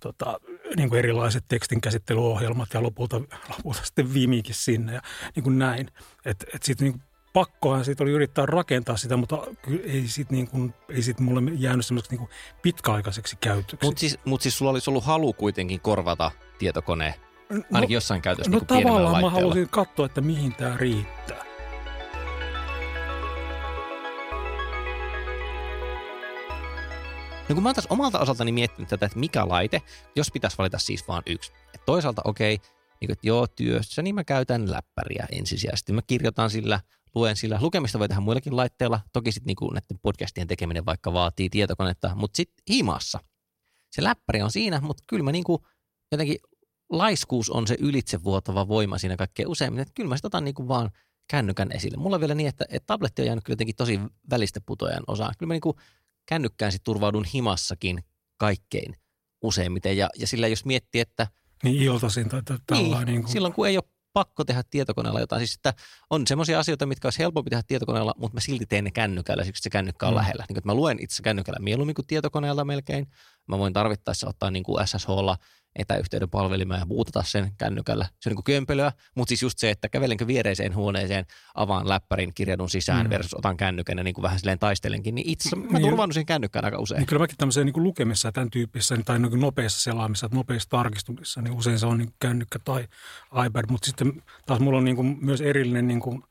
tota, 0.00 0.40
niin 0.76 0.88
kuin 0.88 0.98
erilaiset 0.98 1.44
tekstinkäsittelyohjelmat 1.48 2.68
ja 2.74 2.82
lopulta, 2.82 3.20
lopulta 3.56 3.80
sitten 3.84 4.14
Vimikin 4.14 4.54
sinne 4.54 4.94
ja 4.94 5.00
niin 5.36 5.44
kuin 5.44 5.58
näin. 5.58 5.90
Että 6.24 6.46
et 6.54 6.62
sitten 6.62 6.88
niin 6.88 7.02
pakkohan 7.36 7.84
siitä 7.84 8.04
oli 8.04 8.10
yrittää 8.10 8.46
rakentaa 8.46 8.96
sitä, 8.96 9.16
mutta 9.16 9.38
ei 9.84 10.08
siitä 10.08 10.34
niin 10.34 10.48
kuin, 10.48 10.74
ei 10.88 11.02
siitä 11.02 11.22
mulle 11.22 11.52
jäänyt 11.58 11.86
semmoiseksi 11.86 12.16
niin 12.16 12.28
pitkäaikaiseksi 12.62 13.36
käytöksi. 13.40 13.86
Mutta 13.86 14.00
siis, 14.00 14.18
mut 14.24 14.42
siis 14.42 14.58
sulla 14.58 14.70
olisi 14.70 14.90
ollut 14.90 15.04
halu 15.04 15.32
kuitenkin 15.32 15.80
korvata 15.80 16.30
tietokone 16.58 17.14
no, 17.50 17.62
ainakin 17.72 17.94
jossain 17.94 18.22
käytössä 18.22 18.50
No 18.50 18.58
niin 18.58 18.66
tavallaan 18.66 19.20
mä 19.22 19.30
halusin 19.30 19.68
katsoa, 19.68 20.06
että 20.06 20.20
mihin 20.20 20.52
tämä 20.52 20.76
riittää. 20.76 21.44
No 27.48 27.54
kun 27.54 27.62
mä 27.62 27.68
oon 27.68 27.74
taas 27.74 27.86
omalta 27.90 28.18
osaltani 28.18 28.52
miettinyt 28.52 28.88
tätä, 28.88 29.06
että 29.06 29.18
mikä 29.18 29.48
laite, 29.48 29.82
jos 30.16 30.30
pitäisi 30.32 30.58
valita 30.58 30.78
siis 30.78 31.08
vaan 31.08 31.22
yksi. 31.26 31.52
Et 31.74 31.82
toisaalta 31.86 32.22
okei, 32.24 32.54
okay, 32.54 32.68
niin 33.00 33.08
kuin, 33.08 33.12
että 33.12 33.26
joo, 33.26 33.46
työssä, 33.46 34.02
niin 34.02 34.14
mä 34.14 34.24
käytän 34.24 34.70
läppäriä 34.70 35.26
ensisijaisesti. 35.32 35.92
Mä 35.92 36.02
kirjoitan 36.06 36.50
sillä 36.50 36.80
luen 37.16 37.36
sillä. 37.36 37.58
Lukemista 37.60 37.98
voi 37.98 38.08
tehdä 38.08 38.20
muillakin 38.20 38.56
laitteilla. 38.56 39.00
Toki 39.12 39.32
sitten 39.32 39.46
niinku 39.46 39.70
näiden 39.70 39.98
podcastien 40.02 40.46
tekeminen 40.46 40.86
vaikka 40.86 41.12
vaatii 41.12 41.50
tietokonetta, 41.50 42.14
mutta 42.14 42.36
sitten 42.36 42.62
himassa. 42.70 43.20
Se 43.92 44.02
läppäri 44.02 44.42
on 44.42 44.50
siinä, 44.50 44.80
mutta 44.80 45.04
kyllä 45.06 45.22
mä 45.22 45.32
niinku 45.32 45.66
jotenkin 46.12 46.38
laiskuus 46.90 47.50
on 47.50 47.66
se 47.66 47.76
ylitsevuotava 47.80 48.68
voima 48.68 48.98
siinä 48.98 49.16
kaikkein 49.16 49.48
useimmin. 49.48 49.80
Että 49.80 49.92
kyllä 49.94 50.08
mä 50.08 50.16
sitten 50.16 50.28
otan 50.28 50.44
niinku 50.44 50.68
vaan 50.68 50.90
kännykän 51.30 51.72
esille. 51.72 51.96
Mulla 51.96 52.16
on 52.16 52.20
vielä 52.20 52.34
niin, 52.34 52.48
että, 52.48 52.64
että 52.68 52.86
tabletti 52.86 53.22
on 53.22 53.26
jäänyt 53.26 53.44
kyllä 53.44 53.52
jotenkin 53.52 53.76
tosi 53.76 54.00
välistä 54.30 54.60
putojan 54.66 55.04
osaan. 55.06 55.34
Kyllä 55.38 55.48
mä 55.48 55.54
niinku 55.54 55.76
kännykkään 56.28 56.72
sitten 56.72 56.84
turvaudun 56.84 57.24
himassakin 57.24 58.04
kaikkein 58.36 58.96
useimmiten. 59.42 59.96
Ja, 59.96 60.10
ja 60.18 60.26
sillä 60.26 60.48
jos 60.48 60.64
miettii, 60.64 61.00
että... 61.00 61.26
Niin 61.62 61.82
iltaisin 61.82 62.28
tai 62.28 62.42
tällainen. 62.66 62.98
Niin, 62.98 63.06
niin 63.06 63.22
kuin... 63.22 63.32
silloin 63.32 63.54
kun 63.54 63.68
ei 63.68 63.76
ole 63.76 63.84
pakko 64.16 64.44
tehdä 64.44 64.62
tietokoneella 64.70 65.20
jotain. 65.20 65.40
Siis 65.40 65.54
että 65.54 65.74
on 66.10 66.26
semmoisia 66.26 66.58
asioita, 66.58 66.86
mitkä 66.86 67.06
olisi 67.06 67.18
helpompi 67.18 67.50
tehdä 67.50 67.62
tietokoneella, 67.66 68.14
mutta 68.16 68.34
mä 68.34 68.40
silti 68.40 68.66
teen 68.66 68.84
ne 68.84 68.90
kännykällä, 68.90 69.44
siksi 69.44 69.62
se 69.62 69.70
kännykkä 69.70 70.06
on 70.06 70.12
mm. 70.12 70.16
lähellä. 70.16 70.44
Niin, 70.48 70.58
että 70.58 70.68
mä 70.68 70.74
luen 70.74 70.98
itse 71.00 71.22
kännykällä 71.22 71.58
mieluummin 71.60 71.94
kuin 71.94 72.06
tietokoneella 72.06 72.64
melkein. 72.64 73.06
Mä 73.48 73.58
voin 73.58 73.72
tarvittaessa 73.72 74.28
ottaa 74.28 74.50
niin 74.50 74.64
kuin 74.64 74.88
SSHlla 74.88 75.36
etäyhteyden 75.78 76.30
palvelimen 76.30 76.78
ja 76.78 76.86
buutata 76.86 77.22
sen 77.22 77.52
kännykällä. 77.58 78.04
Se 78.04 78.28
on 78.28 78.30
niin 78.30 78.36
kuin 78.36 78.44
kömpelöä, 78.44 78.92
mutta 79.14 79.28
siis 79.28 79.42
just 79.42 79.58
se, 79.58 79.70
että 79.70 79.88
kävelenkö 79.88 80.26
viereiseen 80.26 80.74
huoneeseen, 80.74 81.26
avaan 81.54 81.88
läppärin, 81.88 82.34
kirjadun 82.34 82.70
sisään 82.70 83.06
mm. 83.06 83.10
versus 83.10 83.34
otan 83.34 83.56
kännykän 83.56 83.98
ja 83.98 84.04
niin 84.04 84.14
kuin 84.14 84.22
vähän 84.22 84.38
silleen 84.38 84.58
taistelenkin, 84.58 85.14
niin 85.14 85.28
itse 85.28 85.56
mä 85.56 85.62
niin, 85.62 85.82
turvannut 85.82 86.14
sen 86.14 86.26
kännykkään 86.26 86.64
aika 86.64 86.78
usein. 86.78 86.98
Niin 86.98 87.06
kyllä 87.06 87.20
mäkin 87.20 87.36
tämmöiseen 87.36 87.66
niin 87.66 87.82
lukemissa 87.82 88.28
ja 88.28 88.32
tämän 88.32 88.50
tyyppissä 88.50 88.96
tai 89.04 89.18
niin 89.18 89.40
nopeassa 89.40 89.80
selaamissa, 89.80 90.28
nopeissa 90.32 90.68
tarkistuksissa, 90.70 91.42
niin 91.42 91.54
usein 91.54 91.78
se 91.78 91.86
on 91.86 91.98
niin 91.98 92.12
kännykkä 92.18 92.58
tai 92.64 92.88
iPad, 93.46 93.64
mutta 93.70 93.86
sitten 93.86 94.22
taas 94.46 94.60
mulla 94.60 94.78
on 94.78 94.84
niin 94.84 94.96
kuin 94.96 95.18
myös 95.20 95.40
erillinen 95.40 95.88
niin 95.88 96.00
kuin 96.00 96.22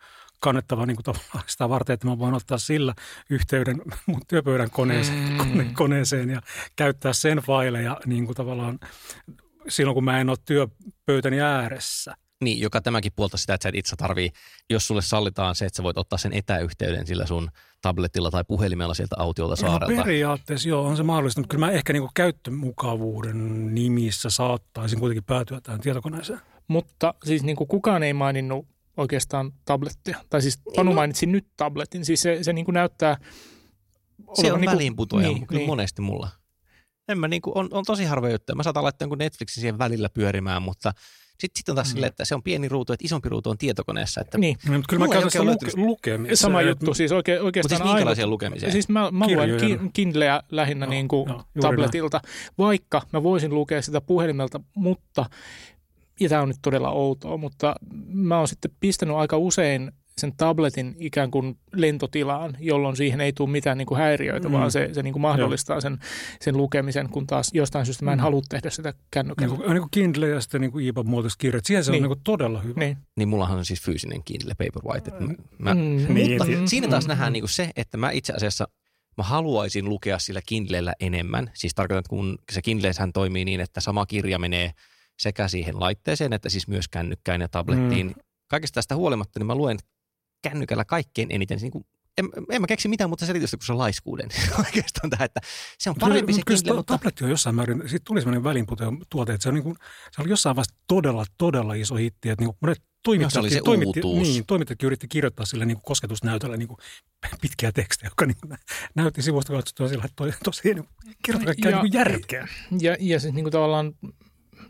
kannettava 0.45 0.85
niin 0.85 0.97
kuin 1.03 1.15
sitä 1.47 1.69
varten, 1.69 1.93
että 1.93 2.07
mä 2.07 2.19
voin 2.19 2.33
ottaa 2.33 2.57
sillä 2.57 2.93
yhteyden 3.29 3.81
mun 4.05 4.21
työpöydän 4.27 4.69
koneeseen, 4.71 5.29
mm. 5.29 5.37
kone, 5.37 5.69
koneeseen 5.73 6.29
ja 6.29 6.41
käyttää 6.75 7.13
sen 7.13 7.37
faileja 7.37 7.97
niin 8.05 8.25
kuin 8.25 8.35
tavallaan 8.35 8.79
silloin, 9.67 9.93
kun 9.93 10.03
mä 10.03 10.19
en 10.19 10.29
ole 10.29 10.37
työpöytäni 10.45 11.41
ääressä. 11.41 12.15
Niin, 12.43 12.59
joka 12.59 12.81
tämäkin 12.81 13.11
puolta 13.15 13.37
sitä, 13.37 13.53
että 13.53 13.63
sä 13.63 13.69
et 13.69 13.75
itse 13.75 13.95
tarvii, 13.95 14.31
jos 14.69 14.87
sulle 14.87 15.01
sallitaan 15.01 15.55
se, 15.55 15.65
että 15.65 15.77
sä 15.77 15.83
voit 15.83 15.97
ottaa 15.97 16.17
sen 16.17 16.33
etäyhteyden 16.33 17.07
sillä 17.07 17.25
sun 17.25 17.49
tabletilla 17.81 18.31
tai 18.31 18.43
puhelimella 18.47 18.93
sieltä 18.93 19.15
autiolta 19.19 19.55
saarelta. 19.55 19.95
No 19.95 20.03
periaatteessa 20.03 20.69
joo, 20.69 20.85
on 20.85 20.97
se 20.97 21.03
mahdollista, 21.03 21.41
mutta 21.41 21.55
kyllä 21.55 21.65
mä 21.65 21.71
ehkä 21.71 21.93
niin 21.93 22.09
käyttömukavuuden 22.13 23.75
nimissä 23.75 24.29
saattaisin 24.29 24.99
kuitenkin 24.99 25.23
päätyä 25.23 25.61
tähän 25.61 25.81
tietokoneeseen. 25.81 26.39
Mutta 26.67 27.13
siis 27.23 27.43
niin 27.43 27.55
kuin 27.55 27.67
kukaan 27.67 28.03
ei 28.03 28.13
maininnut 28.13 28.74
oikeastaan 28.97 29.51
tablettia. 29.65 30.17
Tai 30.29 30.41
siis 30.41 30.59
Panu 30.75 30.91
no. 30.91 30.95
mainitsi 30.95 31.25
nyt 31.25 31.47
tabletin. 31.57 32.05
Siis 32.05 32.21
se, 32.21 32.37
se 32.41 32.53
niin 32.53 32.65
kuin 32.65 32.73
näyttää... 32.73 33.17
Se 34.33 34.53
on 34.53 34.61
niin 34.61 34.71
väliinputoja 34.71 35.27
niin, 35.27 35.47
kyllä 35.47 35.59
niin. 35.59 35.69
monesti 35.69 36.01
mulla. 36.01 36.29
En 37.07 37.19
mä 37.19 37.27
niinku, 37.27 37.51
on, 37.55 37.67
on 37.71 37.83
tosi 37.85 38.03
harvoja 38.05 38.33
juttuja. 38.33 38.55
Mä 38.55 38.63
saatan 38.63 38.83
laittaa 38.83 39.05
jonkun 39.05 39.17
Netflixin 39.17 39.61
siihen 39.61 39.77
välillä 39.77 40.09
pyörimään, 40.09 40.61
mutta 40.61 40.91
sitten 41.39 41.59
sit 41.59 41.69
on 41.69 41.75
taas 41.75 41.87
mm. 41.87 41.91
silleen, 41.91 42.09
että 42.09 42.25
se 42.25 42.35
on 42.35 42.43
pieni 42.43 42.69
ruutu, 42.69 42.93
että 42.93 43.05
isompi 43.05 43.29
ruutu 43.29 43.49
on 43.49 43.57
tietokoneessa. 43.57 44.21
Että 44.21 44.37
niin. 44.37 44.57
No, 44.67 44.73
mutta 44.73 44.87
kyllä 44.89 45.05
mä 45.05 45.11
käytän 45.11 45.31
sitä 45.31 45.43
luke, 45.43 45.71
lukemista. 45.75 46.35
Sama 46.35 46.61
juttu, 46.61 46.93
siis 46.93 47.11
oike, 47.11 47.41
oikeastaan 47.41 47.79
Mutta 47.79 47.85
siis 47.85 47.95
minkälaisia 47.95 48.27
lukemisia? 48.27 48.71
Siis 48.71 48.89
mä, 48.89 49.11
mä 49.11 49.27
luen 49.27 49.57
ki, 49.57 49.79
Kindleä 49.93 50.41
lähinnä 50.51 50.85
no, 50.85 50.89
niin 50.89 51.07
kuin 51.07 51.27
no, 51.27 51.43
tabletilta, 51.61 52.19
näin. 52.23 52.53
vaikka 52.57 53.01
mä 53.13 53.23
voisin 53.23 53.53
lukea 53.53 53.81
sitä 53.81 54.01
puhelimelta, 54.01 54.59
mutta 54.75 55.25
ja 56.19 56.29
tämä 56.29 56.41
on 56.41 56.47
nyt 56.47 56.57
todella 56.61 56.89
outoa, 56.89 57.37
mutta 57.37 57.75
mä 58.07 58.37
oon 58.37 58.47
sitten 58.47 58.71
pistänyt 58.79 59.15
aika 59.15 59.37
usein 59.37 59.91
sen 60.17 60.33
tabletin 60.37 60.95
ikään 60.99 61.31
kuin 61.31 61.57
lentotilaan, 61.73 62.57
jolloin 62.59 62.95
siihen 62.95 63.21
ei 63.21 63.33
tule 63.33 63.49
mitään 63.49 63.77
niin 63.77 63.85
kuin 63.85 63.97
häiriöitä, 63.97 64.49
mm. 64.49 64.53
vaan 64.53 64.71
se, 64.71 64.89
se 64.93 65.03
niin 65.03 65.13
kuin 65.13 65.21
mahdollistaa 65.21 65.81
sen, 65.81 65.99
sen 66.41 66.57
lukemisen, 66.57 67.09
kun 67.09 67.27
taas 67.27 67.49
jostain 67.53 67.85
syystä 67.85 68.05
mä 68.05 68.11
en 68.11 68.17
mm. 68.19 68.21
halua 68.21 68.41
tehdä 68.49 68.69
sitä 68.69 68.93
kännykällä. 69.11 69.53
Niin 69.53 69.61
kuin, 69.61 69.73
niin 69.73 69.81
kuin 69.81 69.91
Kindle 69.91 70.29
ja 70.29 70.41
sitten 70.41 70.61
niin 70.61 70.71
kuin 70.71 70.87
EPUB-muotoiset 70.87 71.39
kirjat, 71.39 71.65
siihen 71.65 71.83
se 71.83 71.91
niin. 71.91 72.03
on 72.03 72.09
niin 72.09 72.17
kuin 72.17 72.23
todella 72.23 72.61
hyvä. 72.61 72.79
Niin. 72.79 72.97
niin 73.15 73.29
mullahan 73.29 73.57
on 73.57 73.65
siis 73.65 73.81
fyysinen 73.81 74.23
Kindle 74.25 74.53
Paperwhite. 74.57 75.11
Että 75.11 75.23
mä, 75.23 75.33
mä, 75.57 75.73
mm. 75.73 75.79
niin, 76.13 76.31
mutta 76.31 76.45
niin. 76.45 76.67
siinä 76.67 76.87
taas 76.87 77.05
mm. 77.05 77.09
nähdään 77.09 77.33
niin 77.33 77.41
kuin 77.41 77.49
se, 77.49 77.69
että 77.75 77.97
mä 77.97 78.11
itse 78.11 78.33
asiassa 78.33 78.67
mä 79.17 79.23
haluaisin 79.23 79.89
lukea 79.89 80.19
sillä 80.19 80.41
Kindlellä 80.45 80.93
enemmän. 80.99 81.51
Siis 81.53 81.75
tarkoitan, 81.75 81.99
että 81.99 82.09
kun 82.09 82.37
se 82.51 82.61
Kindlehän 82.61 83.13
toimii 83.13 83.45
niin, 83.45 83.59
että 83.59 83.81
sama 83.81 84.05
kirja 84.05 84.39
menee 84.39 84.71
sekä 85.19 85.47
siihen 85.47 85.79
laitteeseen 85.79 86.33
että 86.33 86.49
siis 86.49 86.67
myös 86.67 86.87
kännykkään 86.87 87.41
ja 87.41 87.47
tablettiin. 87.47 88.07
Mm. 88.07 88.13
Kaikesta 88.47 88.75
tästä 88.75 88.95
huolimatta, 88.95 89.39
niin 89.39 89.47
mä 89.47 89.55
luen 89.55 89.77
kännykällä 90.41 90.85
kaikkein 90.85 91.31
eniten, 91.31 91.59
niin 91.61 91.71
kuin, 91.71 91.85
en, 92.17 92.29
en 92.51 92.61
mä 92.61 92.67
keksi 92.67 92.87
mitään 92.87 93.09
muuta 93.09 93.25
selitystä 93.25 93.57
kuin 93.57 93.65
se 93.65 93.73
laiskuuden 93.73 94.29
oikeastaan 94.65 95.09
tähän, 95.09 95.25
että 95.25 95.39
se 95.79 95.89
on 95.89 95.95
parempi 95.99 96.33
se 96.33 96.41
Kindle, 96.47 96.75
mutta... 96.75 96.97
Tabletti 96.97 97.23
on 97.23 97.29
jossain 97.29 97.55
määrin, 97.55 97.89
siitä 97.89 98.03
tuli 98.07 98.21
sellainen 98.21 98.43
välinputeen 98.43 98.97
tuote, 99.09 99.33
että 99.33 99.43
se, 99.43 99.49
on 99.49 99.55
niin 99.55 99.63
kuin, 99.63 99.75
se 100.11 100.21
oli 100.21 100.29
jossain 100.29 100.55
vaiheessa 100.55 100.75
todella, 100.87 101.25
todella 101.37 101.73
iso 101.73 101.95
hitti, 101.95 102.29
että 102.29 102.41
niin 102.41 102.47
kuin 102.47 102.57
monet 102.61 102.83
toimittajat, 103.03 103.43
no, 103.43 103.49
se 103.49 103.61
toimitti, 103.65 104.01
niin, 104.01 104.45
toimittajatkin 104.45 104.87
yritti 104.87 105.07
kirjoittaa 105.07 105.45
sille 105.45 105.65
niin 105.65 105.77
kuin 105.77 105.83
kosketusnäytöllä 105.85 106.57
niin 106.57 106.67
kuin 106.67 106.77
pitkiä 107.41 107.71
tekstejä, 107.71 108.07
jotka 108.07 108.25
niin 108.25 108.59
näytti 108.95 109.21
sivusta 109.21 109.53
katsottua 109.53 109.87
sillä, 109.87 110.05
että 110.05 110.15
toi, 110.15 110.31
tosiaan 110.43 110.75
niin 110.75 110.89
kirjoittaa 111.25 111.53
kaikkea 111.53 111.81
niin 111.81 111.93
järkeä. 111.93 112.47
Ja, 112.81 112.97
ja 112.99 113.19
siis 113.19 113.33
niin 113.33 113.43
kuin 113.43 113.51
tavallaan 113.51 113.93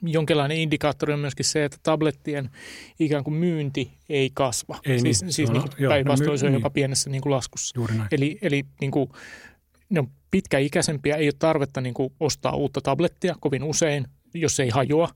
jonkinlainen 0.01 0.57
indikaattori 0.57 1.13
on 1.13 1.19
myöskin 1.19 1.45
se, 1.45 1.65
että 1.65 1.77
tablettien 1.83 2.49
ikään 2.99 3.23
kuin 3.23 3.33
myynti 3.33 3.91
ei 4.09 4.31
kasva. 4.33 4.79
Ei 4.85 4.99
siis 4.99 5.21
niin. 5.21 5.33
siis 5.33 5.51
no, 5.51 5.65
niin 5.77 5.89
päinvastoin 5.89 6.39
se 6.39 6.45
on 6.45 6.51
niin. 6.51 6.59
jopa 6.59 6.69
pienessä 6.69 7.09
niin 7.09 7.21
kuin 7.21 7.31
laskussa. 7.31 7.73
Juuri 7.79 7.97
näin. 7.97 8.07
Eli, 8.11 8.37
eli 8.41 8.63
niin 8.81 8.91
kuin, 8.91 9.09
ne 9.89 9.99
on 9.99 10.07
pitkäikäisempiä, 10.31 11.15
ei 11.15 11.27
ole 11.27 11.33
tarvetta 11.39 11.81
niin 11.81 11.93
kuin 11.93 12.13
ostaa 12.19 12.55
uutta 12.55 12.81
tablettia 12.81 13.35
kovin 13.39 13.63
usein, 13.63 14.07
jos 14.33 14.59
ei 14.59 14.69
hajoa. 14.69 15.09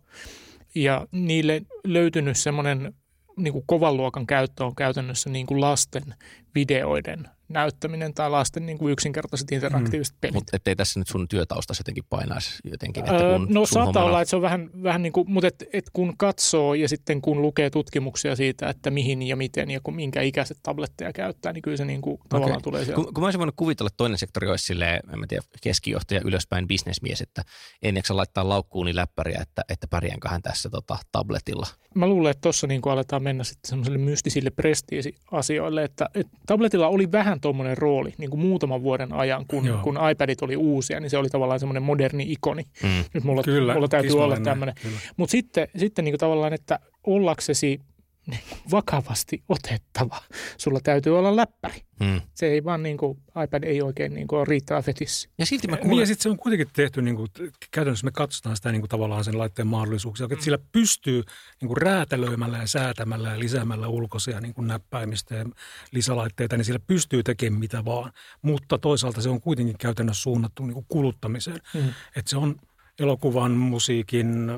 Ja 0.76 1.08
niille 1.12 1.62
löytynyt 1.84 2.38
semmoinen 2.38 2.94
niin 3.38 3.54
kuin 3.54 3.64
kovan 3.68 3.98
luokan 3.98 4.28
käyttö 4.28 4.66
on 4.66 4.76
käytännössä 4.76 5.30
niin 5.30 5.46
kuin 5.46 5.62
lasten 5.62 6.16
videoiden 6.56 7.30
näyttäminen 7.50 8.14
tai 8.14 8.30
lasten 8.30 8.66
niin 8.66 8.78
kuin 8.78 8.92
yksinkertaiset 8.92 9.52
interaktiiviset 9.52 10.14
mm. 10.14 10.18
pelit. 10.22 10.34
Mutta 10.34 10.56
ettei 10.56 10.76
tässä 10.76 11.00
nyt 11.00 11.08
sun 11.08 11.28
työtaustasi 11.28 11.80
jotenkin 11.80 12.04
painaisi 12.10 12.52
jotenkin? 12.64 13.04
Että 13.04 13.20
kun 13.20 13.48
no 13.50 13.66
saattaa 13.66 14.04
olla, 14.04 14.22
että 14.22 14.30
se 14.30 14.36
on 14.36 14.42
vähän, 14.42 14.70
vähän 14.84 15.02
niin 15.02 15.14
kuin, 15.14 15.32
mutta 15.32 15.48
et, 15.48 15.64
et 15.74 15.86
kun 15.94 16.18
katsoo 16.18 16.74
ja 16.74 16.90
sitten 16.90 17.22
kun 17.22 17.42
lukee 17.42 17.70
tutkimuksia 17.70 18.36
siitä, 18.36 18.70
että 18.70 18.92
mihin 18.92 19.22
ja 19.22 19.36
miten 19.36 19.72
ja 19.72 19.80
kun, 19.84 19.96
minkä 19.96 20.22
ikäiset 20.22 20.58
tabletteja 20.64 21.14
käyttää, 21.14 21.54
niin 21.54 21.62
kyllä 21.62 21.78
se 21.78 21.86
niin 21.86 22.02
kuin 22.02 22.20
tavallaan 22.30 22.52
okay. 22.52 22.64
tulee 22.64 22.86
sieltä. 22.86 23.04
Kun, 23.04 23.14
kun 23.14 23.22
mä 23.22 23.28
olisin 23.28 23.40
voinut 23.40 23.56
kuvitella, 23.56 23.88
että 23.88 23.98
toinen 23.98 24.18
sektori 24.18 24.48
olisi 24.48 24.66
silleen, 24.66 25.00
en 25.14 25.20
mä 25.20 25.28
tiedä, 25.28 25.44
keskijohtaja 25.62 26.22
ylöspäin 26.26 26.68
bisnesmies, 26.68 27.22
että 27.22 27.44
ennen 27.82 28.04
laittaa 28.10 28.50
laukkuun 28.50 28.86
niin 28.86 28.96
läppäriä, 28.96 29.40
että, 29.42 29.62
että 29.70 29.88
pärjäänköhän 29.88 30.42
tässä 30.42 30.70
tota, 30.70 30.98
tabletilla. 31.12 31.68
Mä 31.96 32.08
luulen, 32.08 32.32
että 32.32 32.42
tuossa 32.42 32.68
niin 32.68 32.82
aletaan 32.86 33.24
mennä 33.24 33.44
sitten 33.44 33.70
semmoiselle 33.70 33.98
mystisille 33.98 34.50
prestiisi-asioille, 34.50 35.84
että, 35.84 36.10
että 36.14 36.38
tabletilla 36.46 36.88
oli 36.88 37.12
vähän 37.12 37.39
tuommoinen 37.42 37.78
rooli 37.78 38.14
niin 38.18 38.30
kuin 38.30 38.40
muutaman 38.40 38.84
vuoden 38.84 39.14
ajan, 39.14 39.46
kun, 39.48 39.80
kun 39.84 40.00
iPadit 40.12 40.42
oli 40.42 40.56
uusia, 40.56 41.00
niin 41.00 41.10
se 41.10 41.18
oli 41.18 41.30
tavallaan 41.30 41.60
semmoinen 41.60 41.84
moderni 41.84 42.32
ikoni. 42.32 42.64
Mm. 42.84 42.90
Nyt 43.14 43.24
mulla, 43.24 43.44
Kyllä, 43.44 43.74
mulla 43.74 43.88
täytyy 43.88 44.24
olla 44.24 44.40
tämmöinen. 44.40 44.76
Mutta 45.18 45.32
sitten, 45.32 45.68
sitten 45.78 46.06
niin 46.06 46.14
kuin 46.14 46.20
tavallaan, 46.20 46.54
että 46.54 46.80
ollaksesi 47.04 47.82
vakavasti 48.72 49.44
otettava. 49.50 50.22
Sulla 50.58 50.80
täytyy 50.84 51.20
olla 51.20 51.36
läppäri. 51.36 51.82
Hmm. 52.04 52.22
Se 52.34 52.48
ei 52.48 52.64
vaan 52.64 52.84
niin 52.84 52.98
kuin, 52.98 53.18
iPad 53.44 53.64
ei 53.64 53.82
oikein 53.82 54.14
niin 54.14 54.28
kuin, 54.28 54.38
ole 54.38 54.46
riittävä 54.46 54.82
fetissi. 54.82 55.30
Ja 55.38 55.46
silti 55.46 55.68
mä 55.68 55.78
kuulen... 55.78 55.90
Niin 55.90 56.00
ja 56.00 56.06
sitten 56.06 56.24
se 56.24 56.30
on 56.30 56.38
kuitenkin 56.38 56.68
tehty, 56.74 57.02
niin 57.02 57.16
kuin, 57.16 57.28
käytännössä 57.72 58.06
me 58.06 58.12
katsotaan 58.12 58.56
sitä 58.56 58.72
niin 58.72 58.82
kuin, 58.82 58.90
tavallaan 58.90 59.24
sen 59.24 59.38
laitteen 59.38 59.68
mahdollisuuksia, 59.68 60.28
että 60.32 60.46
sillä 60.46 60.60
pystyy 60.72 61.24
niin 61.62 61.68
kuin, 61.68 61.78
räätälöimällä 61.78 62.58
ja 62.58 62.68
säätämällä 62.68 63.30
ja 63.30 63.40
lisäämällä 63.40 63.88
ulkoisia 63.88 64.42
niin 64.42 64.54
kuin, 64.54 64.68
näppäimistä 64.68 65.36
ja 65.36 65.46
lisälaitteita, 65.92 66.58
niin 66.58 66.66
sillä 66.66 66.80
pystyy 66.88 67.24
tekemään 67.24 67.60
mitä 67.60 67.86
vaan. 67.86 68.12
Mutta 68.42 68.78
toisaalta 68.78 69.22
se 69.22 69.30
on 69.30 69.42
kuitenkin 69.42 69.78
käytännössä 69.78 70.24
suunnattu 70.24 70.66
niin 70.66 70.74
kuin, 70.74 70.86
kuluttamiseen. 70.90 71.60
Hmm. 71.74 71.94
Että 72.16 72.30
se 72.30 72.38
on 72.38 72.56
elokuvan, 73.00 73.52
musiikin, 73.52 74.50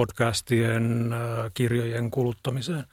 podcastien, 0.00 1.12
äh, 1.12 1.50
kirjojen 1.54 2.10
kuluttamiseen. 2.10 2.84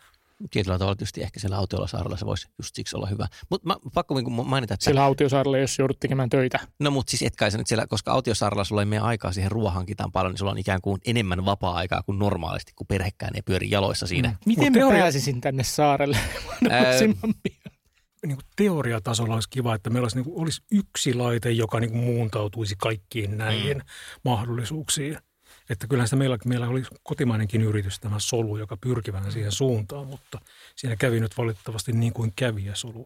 Tietyllä 0.51 0.77
tavalla 0.77 0.95
tietysti 0.95 1.21
ehkä 1.23 1.39
siellä 1.39 1.57
autiosaarella 1.57 2.17
se 2.17 2.25
voisi 2.25 2.47
just 2.57 2.75
siksi 2.75 2.95
olla 2.95 3.07
hyvä. 3.07 3.27
Mutta 3.49 3.79
pakko 3.93 4.15
niin 4.15 4.47
mainita, 4.47 4.73
että... 4.73 4.83
Siellä 4.83 5.03
autiosaarella, 5.03 5.57
jos 5.57 5.79
joudut 5.79 5.99
tekemään 5.99 6.29
töitä. 6.29 6.59
No 6.79 6.91
mutta 6.91 7.09
siis 7.09 7.21
etkä 7.21 7.49
nyt 7.57 7.67
siellä, 7.67 7.87
koska 7.87 8.11
autiosaarella 8.11 8.63
sulla 8.63 8.81
ei 8.81 8.85
mene 8.85 9.01
aikaa 9.01 9.31
siihen 9.31 9.51
ruohankintaan 9.51 10.11
paljon, 10.11 10.31
niin 10.31 10.37
sulla 10.37 10.51
on 10.51 10.57
ikään 10.57 10.81
kuin 10.81 11.01
enemmän 11.05 11.45
vapaa-aikaa 11.45 12.03
kuin 12.03 12.19
normaalisti, 12.19 12.71
kun 12.75 12.87
perhekään 12.87 13.35
ei 13.35 13.41
pyöri 13.41 13.69
jaloissa 13.69 14.07
siinä. 14.07 14.29
Mm. 14.29 14.37
Miten 14.45 14.73
mä 14.73 14.79
teoria... 14.79 15.01
pääsisin 15.01 15.41
tänne 15.41 15.63
saarelle? 15.63 16.17
niin 18.25 18.37
kuin 18.37 18.45
teoriatasolla 18.55 19.33
olisi 19.33 19.49
kiva, 19.49 19.75
että 19.75 19.89
meillä 19.89 20.05
olisi, 20.05 20.17
niin 20.17 20.25
kuin, 20.25 20.41
olisi 20.41 20.61
yksi 20.71 21.13
laite, 21.13 21.51
joka 21.51 21.79
niin 21.79 21.91
kuin 21.91 22.03
muuntautuisi 22.03 22.75
kaikkiin 22.77 23.37
näihin 23.37 23.77
mm. 23.77 23.83
mahdollisuuksiin. 24.25 25.17
Että 25.69 25.87
kyllähän 25.87 26.07
sitä 26.07 26.15
meillä, 26.15 26.37
meillä 26.45 26.67
oli 26.67 26.83
kotimainenkin 27.03 27.61
yritys, 27.61 27.99
tämä 27.99 28.19
solu, 28.19 28.57
joka 28.57 28.77
pyrki 28.77 29.13
vähän 29.13 29.31
siihen 29.31 29.51
suuntaan, 29.51 30.07
mutta 30.07 30.41
siinä 30.75 30.95
kävi 30.95 31.19
nyt 31.19 31.37
valitettavasti 31.37 31.91
niin 31.91 32.13
kuin 32.13 32.33
kävi 32.35 32.65
ja 32.65 32.75
solu 32.75 33.05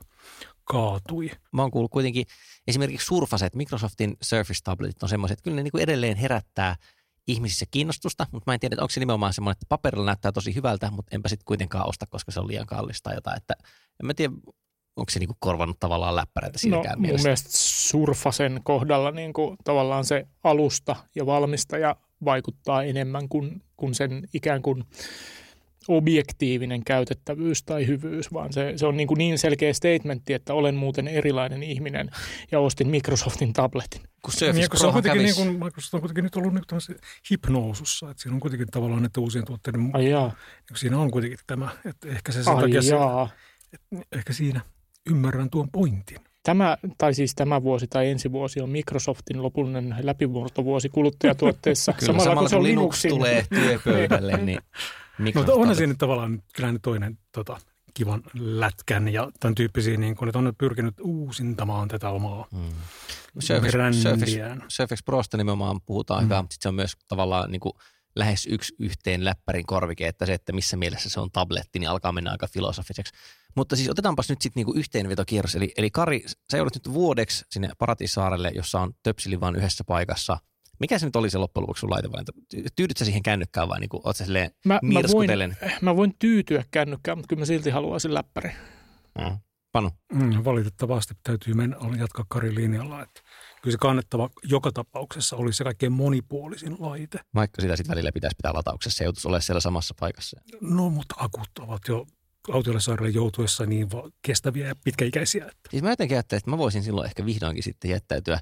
kaatui. 0.64 1.32
Mä 1.52 1.62
oon 1.62 1.72
kuullut 1.72 1.92
kuitenkin 1.92 2.26
esimerkiksi 2.68 3.06
Surfaset, 3.06 3.56
Microsoftin 3.56 4.18
Surface 4.22 4.60
Tabletit 4.64 5.04
on 5.04 5.10
semmoiset, 5.10 5.34
että 5.34 5.44
kyllä 5.44 5.56
ne 5.56 5.64
niin 5.64 5.72
kuin 5.72 5.84
edelleen 5.84 6.18
herättää 6.18 6.76
ihmisissä 7.28 7.66
kiinnostusta, 7.72 8.28
mutta 8.32 8.52
mä 8.52 8.54
en 8.54 8.60
tiedä, 8.60 8.74
että 8.74 8.84
onko 8.84 8.92
se 8.92 9.00
nimenomaan 9.00 9.34
semmoinen, 9.34 9.52
että 9.52 9.66
paperilla 9.70 10.06
näyttää 10.06 10.32
tosi 10.32 10.56
hyvältä, 10.56 10.92
mutta 10.92 11.16
enpä 11.16 11.30
sitten 11.30 11.46
kuitenkaan 11.46 11.90
osta, 11.90 12.06
koska 12.06 12.32
se 12.32 12.40
on 12.40 12.48
liian 12.48 12.66
kallista 12.66 13.04
tai 13.04 13.18
jotain. 13.18 13.38
Että 13.38 13.54
en 14.00 14.06
mä 14.06 14.14
tiedä, 14.14 14.34
onko 14.96 15.10
se 15.10 15.20
niinku 15.20 15.38
korvannut 15.40 15.80
tavallaan 15.80 16.16
läppäreitä 16.16 16.58
siinäkään 16.58 16.96
no, 16.98 17.02
mielessä? 17.02 17.24
Mun 17.24 17.28
mielestä 17.28 17.50
Surfasen 17.54 18.62
kohdalla 18.64 19.12
niinku 19.12 19.56
tavallaan 19.64 20.06
se 20.06 20.28
alusta 20.44 20.96
ja 21.16 21.26
valmistaja 21.26 21.96
vaikuttaa 22.26 22.84
enemmän 22.84 23.30
kuin, 23.30 23.62
kuin 23.78 23.96
sen 23.96 24.28
ikään 24.34 24.62
kuin 24.62 24.84
objektiivinen 25.88 26.84
käytettävyys 26.84 27.64
tai 27.64 27.88
hyvyys, 27.88 28.34
vaan 28.34 28.54
se, 28.54 28.74
se 28.76 28.86
on 28.86 28.98
niin, 28.98 29.08
kuin 29.08 29.18
niin 29.18 29.38
selkeä 29.38 29.74
statementti, 29.74 30.34
että 30.34 30.54
olen 30.54 30.76
muuten 30.76 31.08
erilainen 31.08 31.64
ihminen 31.64 32.10
ja 32.52 32.60
ostin 32.60 32.88
Microsoftin 32.88 33.54
tabletin. 33.54 34.02
Kun 34.22 34.34
Surface 34.34 34.60
niin, 34.60 34.70
kun 34.70 34.80
se 34.80 34.88
on 34.88 34.94
kuitenkin, 34.94 35.24
niin 35.24 35.36
kuin, 35.36 35.50
Microsoft 35.50 35.94
on 35.94 36.00
kuitenkin 36.00 36.24
nyt 36.24 36.36
ollut 36.36 36.54
niin 36.54 37.00
hipnousussa, 37.32 38.12
että 38.12 38.24
siinä 38.24 38.36
on 38.36 38.40
kuitenkin 38.40 38.68
tavallaan 38.68 39.06
että 39.06 39.22
uusien 39.22 39.46
tuotteiden, 39.46 39.90
Ai 39.94 40.10
jaa. 40.10 40.36
niin 40.70 40.78
siinä 40.78 40.98
on 40.98 41.12
kuitenkin 41.12 41.40
tämä, 41.48 41.70
että 41.86 42.10
ehkä 42.10 42.32
se 42.32 42.44
sen 42.44 42.56
Ai 42.56 42.62
takia 42.62 42.82
se, 42.82 42.96
että 43.74 43.88
ehkä 44.12 44.34
siinä 44.34 44.62
ymmärrän 45.10 45.50
tuon 45.50 45.72
pointin. 45.72 46.31
Tämä, 46.44 46.78
tai 46.98 47.14
siis 47.14 47.36
tämä 47.36 47.64
vuosi 47.64 47.88
tai 47.88 48.10
ensi 48.10 48.32
vuosi 48.32 48.62
on 48.62 48.70
Microsoftin 48.70 49.44
lopullinen 49.44 49.96
läpimurtovuosi 50.02 50.90
kuluttajatuotteissa. 50.90 51.94
kyllä, 52.00 52.06
samalla, 52.06 52.24
samalla 52.24 52.50
kun, 52.50 52.58
kun 52.58 52.64
Linux 52.64 53.02
tulee 53.10 53.46
työpöydälle, 53.50 54.38
niin 54.38 54.60
Mutta 55.36 55.54
onhan 55.54 55.76
siinä 55.76 55.96
tavallaan 55.98 56.44
kyllä 56.56 56.74
toinen 56.82 57.18
tota, 57.32 57.58
kivan 57.94 58.24
lätkän 58.34 59.08
ja 59.08 59.32
tämän 59.40 59.56
tyyppisiä, 59.56 59.98
niin 59.98 60.16
kun, 60.16 60.28
että 60.28 60.40
on 60.40 60.54
pyrkinyt 60.58 60.96
uusintamaan 61.02 61.88
tätä 61.88 62.10
omaa 62.10 62.48
mm. 62.52 62.60
Surface, 63.40 63.94
Surface, 63.94 64.56
Surface 64.68 65.02
Prosta 65.06 65.38
nimenomaan 65.38 65.82
puhutaan 65.86 66.22
mm. 66.22 66.26
hyvää, 66.26 66.42
mutta 66.42 66.56
se 66.60 66.70
on 66.70 66.76
myös 66.76 66.98
tavallaan 67.08 67.52
niin 67.52 67.60
kuin 67.60 67.74
lähes 68.16 68.46
yksi 68.46 68.76
yhteen 68.80 69.26
läppärin 69.26 69.66
korvike, 69.66 70.08
että 70.08 70.26
se, 70.26 70.34
että 70.34 70.54
missä 70.54 70.78
mielessä 70.78 71.10
se 71.10 71.20
on 71.20 71.32
tabletti, 71.32 71.80
niin 71.80 71.90
alkaa 71.90 72.12
mennä 72.12 72.32
aika 72.32 72.48
filosofiseksi. 72.48 73.14
Mutta 73.56 73.76
siis 73.76 73.90
otetaanpas 73.90 74.30
nyt 74.30 74.42
sitten 74.42 74.60
niinku 74.60 74.74
yhteenvetokierros. 74.74 75.56
Eli, 75.56 75.72
eli 75.78 75.92
Kari, 75.92 76.24
sä 76.52 76.58
joudut 76.58 76.76
nyt 76.76 76.94
vuodeksi 76.94 77.46
sinne 77.50 77.70
Paratisaarelle, 77.78 78.52
jossa 78.56 78.80
on 78.80 78.94
töpsili 79.04 79.40
vain 79.40 79.56
yhdessä 79.56 79.84
paikassa. 79.84 80.38
Mikä 80.80 81.00
se 81.00 81.06
nyt 81.06 81.16
oli 81.16 81.30
se 81.30 81.38
loppujen 81.38 81.64
lopuksi 81.64 81.80
sun 81.80 81.90
laitevalinta? 81.90 82.32
Tyydyt 82.76 82.98
sä 82.98 83.06
siihen 83.06 83.24
kännykkään 83.24 83.70
vai 83.70 83.80
niinku, 83.80 84.02
oot 84.04 84.16
sä 84.16 84.26
silleen 84.26 84.52
mä, 84.66 84.80
mä, 84.84 85.00
voin, 85.14 85.30
mä 85.82 85.96
voin 85.96 86.14
tyytyä 86.20 86.64
kännykkään, 86.72 87.18
mutta 87.18 87.28
kyllä 87.28 87.40
mä 87.40 87.46
silti 87.46 87.70
haluaisin 87.70 88.14
läppäri. 88.14 88.52
Mm. 89.20 89.38
Panu. 89.72 89.92
Mm, 90.14 90.44
valitettavasti 90.46 91.14
täytyy 91.24 91.54
mennä, 91.54 91.78
jatkaa 92.00 92.26
Karin 92.30 92.56
linjalla. 92.56 93.02
Että 93.02 93.22
kyllä 93.62 93.74
se 93.74 93.78
kannettava 93.78 94.30
joka 94.44 94.72
tapauksessa 94.72 95.36
oli 95.36 95.54
se 95.54 95.64
kaikkein 95.64 95.92
monipuolisin 95.92 96.76
laite. 96.80 97.20
Vaikka 97.36 97.62
sitä 97.62 97.76
sitten 97.76 97.92
välillä 97.96 98.12
pitäisi 98.12 98.36
pitää 98.36 98.54
latauksessa 98.54 99.04
ja 99.04 99.06
joutuisi 99.06 99.28
olemaan 99.28 99.42
siellä 99.42 99.60
samassa 99.60 99.94
paikassa. 100.00 100.42
No, 100.62 100.90
mutta 100.90 101.16
akut 101.18 101.50
ovat 101.60 101.82
jo 101.88 102.08
autiolle 102.54 102.80
sairaille 102.80 103.16
joutuessa 103.16 103.66
niin 103.66 103.88
kestäviä 104.22 104.68
ja 104.68 104.76
pitkäikäisiä. 104.84 105.46
Että. 105.46 105.70
Siis 105.70 105.84
mä 105.84 105.90
jotenkin 105.90 106.18
ajattelin, 106.18 106.38
että 106.38 106.52
mä 106.52 106.58
voisin 106.58 106.84
silloin 106.84 107.06
ehkä 107.06 107.26
vihdoinkin 107.26 107.64
sitten 107.64 107.92
jättäytyä 107.92 108.40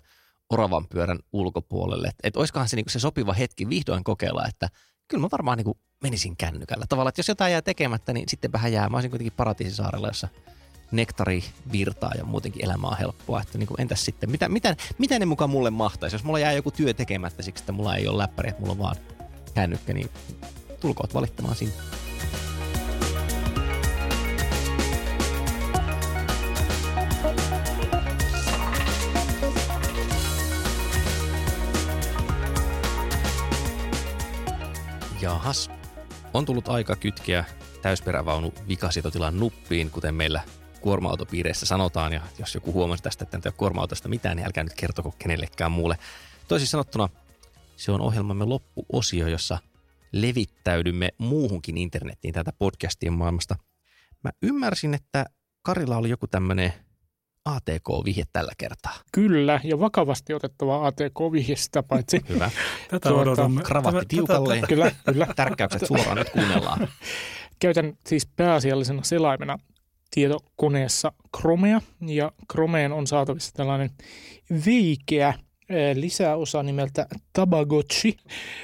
oravan 0.49 0.87
pyörän 0.87 1.19
ulkopuolelle. 1.33 2.07
Että 2.07 2.27
et 2.27 2.37
olisikohan 2.37 2.69
se, 2.69 2.75
niin 2.75 2.85
se 2.89 2.99
sopiva 2.99 3.33
hetki 3.33 3.69
vihdoin 3.69 4.03
kokeilla, 4.03 4.47
että 4.47 4.69
kyllä 5.07 5.21
mä 5.21 5.27
varmaan 5.31 5.57
niin 5.57 5.77
menisin 6.03 6.37
kännykällä. 6.37 6.85
Tavallaan, 6.89 7.09
että 7.09 7.19
jos 7.19 7.27
jotain 7.27 7.51
jää 7.51 7.61
tekemättä, 7.61 8.13
niin 8.13 8.29
sitten 8.29 8.51
vähän 8.51 8.73
jää. 8.73 8.89
Mä 8.89 8.97
olisin 8.97 9.11
kuitenkin 9.11 9.33
paratiisisaarella, 9.37 10.07
jossa 10.07 10.27
nektari 10.91 11.43
virtaa 11.71 12.11
ja 12.17 12.25
muutenkin 12.25 12.65
elämä 12.65 12.87
on 12.87 12.97
helppoa. 12.97 13.41
Että 13.41 13.57
niin 13.57 13.67
kuin, 13.67 13.81
entäs 13.81 14.05
sitten, 14.05 14.31
mitä, 14.31 14.49
mitä, 14.49 14.75
mitä 14.97 15.19
ne 15.19 15.25
mukaan 15.25 15.49
mulle 15.49 15.69
mahtaisi? 15.69 16.15
Jos 16.15 16.23
mulla 16.23 16.39
jää 16.39 16.51
joku 16.51 16.71
työ 16.71 16.93
tekemättä 16.93 17.43
siksi, 17.43 17.61
että 17.61 17.71
mulla 17.71 17.95
ei 17.95 18.07
ole 18.07 18.17
läppäri, 18.17 18.49
että 18.49 18.61
mulla 18.61 18.71
on 18.71 18.79
vaan 18.79 18.95
kännykkä, 19.53 19.93
niin 19.93 20.09
tulkoot 20.79 21.13
valittamaan 21.13 21.55
sinne. 21.55 21.73
Jahas. 35.21 35.69
On 36.33 36.45
tullut 36.45 36.67
aika 36.67 36.95
kytkeä 36.95 37.45
täysperävaunu 37.81 38.53
vikasitotilan 38.67 39.39
nuppiin, 39.39 39.91
kuten 39.91 40.15
meillä 40.15 40.41
kuorma-autopiireissä 40.81 41.65
sanotaan. 41.65 42.13
Ja 42.13 42.21
jos 42.39 42.55
joku 42.55 42.73
huomasi 42.73 43.03
tästä, 43.03 43.23
että 43.23 43.37
en 43.37 43.41
tiedä 43.41 43.57
kuorma-autosta 43.57 44.09
mitään, 44.09 44.37
niin 44.37 44.45
älkää 44.45 44.63
nyt 44.63 44.73
kertoko 44.73 45.15
kenellekään 45.19 45.71
muulle. 45.71 45.97
Toisin 46.47 46.67
sanottuna 46.67 47.09
se 47.75 47.91
on 47.91 48.01
ohjelmamme 48.01 48.45
loppuosio, 48.45 49.27
jossa 49.27 49.57
levittäydymme 50.11 51.09
muuhunkin 51.17 51.77
internettiin 51.77 52.33
tätä 52.33 52.51
podcastien 52.59 53.13
maailmasta. 53.13 53.55
Mä 54.23 54.31
ymmärsin, 54.41 54.93
että 54.93 55.25
Karilla 55.61 55.97
oli 55.97 56.09
joku 56.09 56.27
tämmöinen 56.27 56.73
ATK-vihje 57.45 58.23
tällä 58.33 58.51
kertaa. 58.57 58.93
Kyllä, 59.11 59.59
ja 59.63 59.79
vakavasti 59.79 60.33
otettava 60.33 60.87
ATK-vihje 60.87 61.55
sitä 61.55 61.83
paitsi. 61.83 62.21
Hyvä. 62.29 62.51
Tätä 62.89 63.09
tuota, 63.09 63.21
odotamme. 63.21 63.61
Kravatti 63.61 64.05
tiukalleen. 64.07 64.63
Kyllä, 64.67 64.91
kyllä. 65.05 65.27
Tärkkäykset 65.35 65.87
suoraan 65.87 66.17
nyt 66.17 66.29
kuunnellaan. 66.29 66.87
Käytän 67.59 67.93
siis 68.07 68.27
pääasiallisena 68.35 69.03
selaimena 69.03 69.59
tietokoneessa 70.11 71.11
Chromea, 71.37 71.81
ja 72.07 72.31
Chromeen 72.51 72.91
on 72.91 73.07
saatavissa 73.07 73.53
tällainen 73.53 73.89
veikeä 74.65 75.33
lisäosa 75.93 76.63
nimeltä 76.63 77.07
Tabagotchi. 77.33 78.17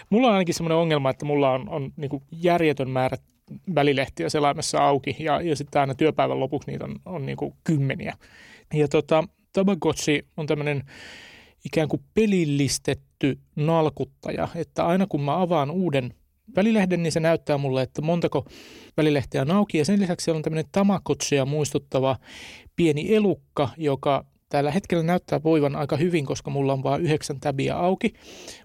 Mulla 0.09 0.27
on 0.27 0.33
ainakin 0.33 0.55
semmoinen 0.55 0.77
ongelma, 0.77 1.09
että 1.09 1.25
mulla 1.25 1.51
on, 1.51 1.69
on 1.69 1.93
niin 1.97 2.23
järjetön 2.31 2.89
määrä 2.89 3.17
välilehtiä 3.75 4.29
selaimessa 4.29 4.87
auki 4.87 5.15
ja, 5.19 5.41
ja 5.41 5.55
sitten 5.55 5.79
aina 5.79 5.95
työpäivän 5.95 6.39
lopuksi 6.39 6.71
niitä 6.71 6.85
on, 6.85 6.95
on 7.05 7.25
niin 7.25 7.37
kymmeniä. 7.63 8.17
Ja 8.73 8.87
tota, 8.87 9.23
Tabagotchi 9.53 10.25
on 10.37 10.47
tämmöinen 10.47 10.83
ikään 11.65 11.87
kuin 11.87 12.01
pelillistetty 12.13 13.39
nalkuttaja, 13.55 14.47
että 14.55 14.85
aina 14.85 15.07
kun 15.07 15.21
mä 15.21 15.41
avaan 15.41 15.71
uuden 15.71 16.13
välilehden, 16.55 17.03
niin 17.03 17.11
se 17.11 17.19
näyttää 17.19 17.57
mulle, 17.57 17.81
että 17.81 18.01
montako 18.01 18.45
välilehtiä 18.97 19.41
on 19.41 19.51
auki. 19.51 19.77
Ja 19.77 19.85
sen 19.85 20.01
lisäksi 20.01 20.23
siellä 20.23 20.37
on 20.37 20.43
tämmöinen 20.43 20.69
Tamagotchia 20.71 21.45
muistuttava 21.45 22.17
pieni 22.75 23.15
elukka, 23.15 23.69
joka 23.77 24.25
tällä 24.49 24.71
hetkellä 24.71 25.03
näyttää 25.03 25.43
voivan 25.43 25.75
aika 25.75 25.97
hyvin, 25.97 26.25
koska 26.25 26.49
mulla 26.49 26.73
on 26.73 26.83
vain 26.83 27.01
yhdeksän 27.01 27.39
täbiä 27.39 27.75
auki. 27.77 28.13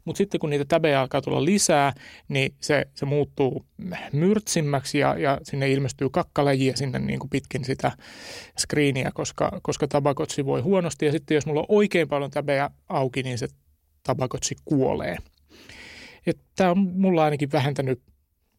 Mutta 0.05 0.19
sitten 0.19 0.41
kun 0.41 0.51
niitä 0.51 0.65
täbejä 0.65 1.01
alkaa 1.01 1.23
tulla 1.23 1.45
lisää, 1.45 1.93
niin 2.29 2.55
se, 2.61 2.87
se 2.95 3.07
muuttuu 3.07 3.65
myrtsimmäksi 4.13 4.99
ja, 4.99 5.19
ja 5.19 5.39
sinne 5.43 5.73
ilmestyy 5.73 6.11
kakkalajia 6.11 6.77
sinne 6.77 6.99
niin 6.99 7.19
kuin 7.19 7.31
pitkin 7.31 7.65
sitä 7.65 7.93
screeniä, 8.59 9.11
koska, 9.15 9.59
koska 9.63 9.89
tabakotsi 9.89 10.47
voi 10.47 10.61
huonosti. 10.61 11.07
Ja 11.07 11.13
sitten 11.13 11.35
jos 11.35 11.47
mulla 11.47 11.61
on 11.61 11.67
oikein 11.69 12.09
paljon 12.09 12.31
täbejä 12.31 12.71
auki, 12.89 13.23
niin 13.23 13.39
se 13.39 13.49
tabakotsi 14.03 14.57
kuolee. 14.65 15.17
Tämä 16.57 16.71
on 16.71 16.79
mulla 16.79 17.25
ainakin 17.25 17.53
vähentänyt 17.53 18.03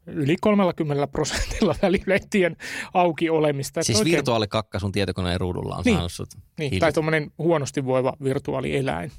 yli 0.07 0.35
30 0.41 1.07
prosentilla 1.07 1.75
välilehtien 1.81 2.57
auki 2.93 3.29
olemista. 3.29 3.83
Siis 3.83 3.97
oikein... 3.97 4.15
virtuaalikakka 4.15 4.79
sun 4.79 4.91
tietokoneen 4.91 5.41
ruudulla 5.41 5.75
on 5.75 5.83
niin, 5.85 5.95
saanut 5.95 6.11
sut 6.11 6.29
niin, 6.59 6.79
Tai 6.79 6.93
tuommoinen 6.93 7.31
huonosti 7.37 7.85
voiva 7.85 8.13
virtuaalieläin. 8.23 9.11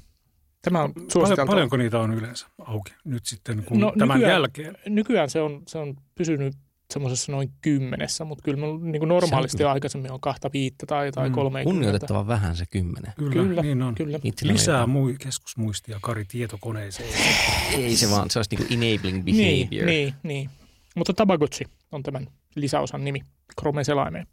Tämä 0.61 0.83
on 0.83 0.93
Paljon, 1.13 1.47
paljonko 1.47 1.77
niitä 1.77 1.99
on 1.99 2.13
yleensä 2.13 2.47
auki 2.59 2.93
nyt 3.05 3.25
sitten 3.25 3.63
kun 3.63 3.79
no, 3.79 3.93
tämän 3.97 4.17
nykyään, 4.17 4.33
jälkeen? 4.33 4.77
Nykyään 4.89 5.29
se 5.29 5.41
on, 5.41 5.63
se 5.67 5.77
on 5.77 5.95
pysynyt 6.15 6.53
semmoisessa 6.93 7.31
noin 7.31 7.51
kymmenessä, 7.61 8.25
mutta 8.25 8.41
kyllä 8.43 8.67
niin 8.81 8.99
kuin 8.99 9.09
normaalisti 9.09 9.63
on 9.63 9.71
aikaisemmin 9.71 10.11
on 10.11 10.19
kahta 10.19 10.49
viittä 10.53 10.85
tai, 10.85 11.11
tai 11.11 11.29
mm. 11.29 11.35
kolme. 11.35 11.63
Kunnioitettava 11.63 12.27
vähän 12.27 12.55
se 12.55 12.65
kymmenen. 12.71 13.13
Kyllä, 13.17 13.31
kyllä 13.31 13.61
niin 13.61 13.81
on. 13.81 13.95
Kyllä. 13.95 14.19
Lisää 14.43 14.87
mui, 14.87 15.15
keskusmuistia 15.19 15.99
Kari 16.01 16.25
tietokoneeseen. 16.25 17.09
Ei 17.83 17.95
se 17.95 18.09
vaan, 18.09 18.29
se 18.29 18.39
olisi 18.39 18.55
niin 18.55 18.67
kuin 18.67 18.83
enabling 18.83 19.25
behavior. 19.25 19.85
Niin, 19.85 19.85
niin, 19.85 20.13
niin. 20.23 20.49
Mutta 20.95 21.13
Tabagotchi 21.13 21.65
on 21.91 22.03
tämän 22.03 22.27
lisäosan 22.55 23.03
nimi, 23.03 23.19
Chrome-selaimeen. 23.61 24.27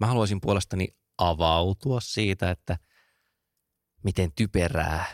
Mä 0.00 0.06
haluaisin 0.06 0.40
puolestani 0.40 0.88
avautua 1.18 2.00
siitä, 2.00 2.50
että 2.50 2.78
miten 4.04 4.32
typerää 4.36 5.04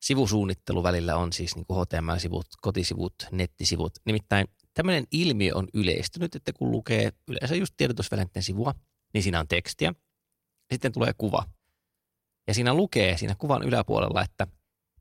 sivusuunnittelu 0.00 0.82
välillä 0.82 1.16
on 1.16 1.32
siis 1.32 1.56
niin 1.56 1.66
kuin 1.66 1.80
HTML-sivut, 1.80 2.46
kotisivut, 2.60 3.14
nettisivut. 3.32 3.92
Nimittäin 4.04 4.46
tämmöinen 4.76 5.04
ilmiö 5.10 5.52
on 5.54 5.68
yleistynyt, 5.74 6.34
että 6.34 6.52
kun 6.52 6.70
lukee 6.70 7.12
yleensä 7.28 7.54
just 7.54 7.74
tiedotusvälineiden 7.76 8.42
sivua, 8.42 8.74
niin 9.14 9.22
siinä 9.22 9.40
on 9.40 9.48
tekstiä. 9.48 9.94
Sitten 10.72 10.92
tulee 10.92 11.12
kuva. 11.18 11.44
Ja 12.46 12.54
siinä 12.54 12.74
lukee 12.74 13.18
siinä 13.18 13.34
kuvan 13.38 13.62
yläpuolella, 13.62 14.22
että 14.22 14.46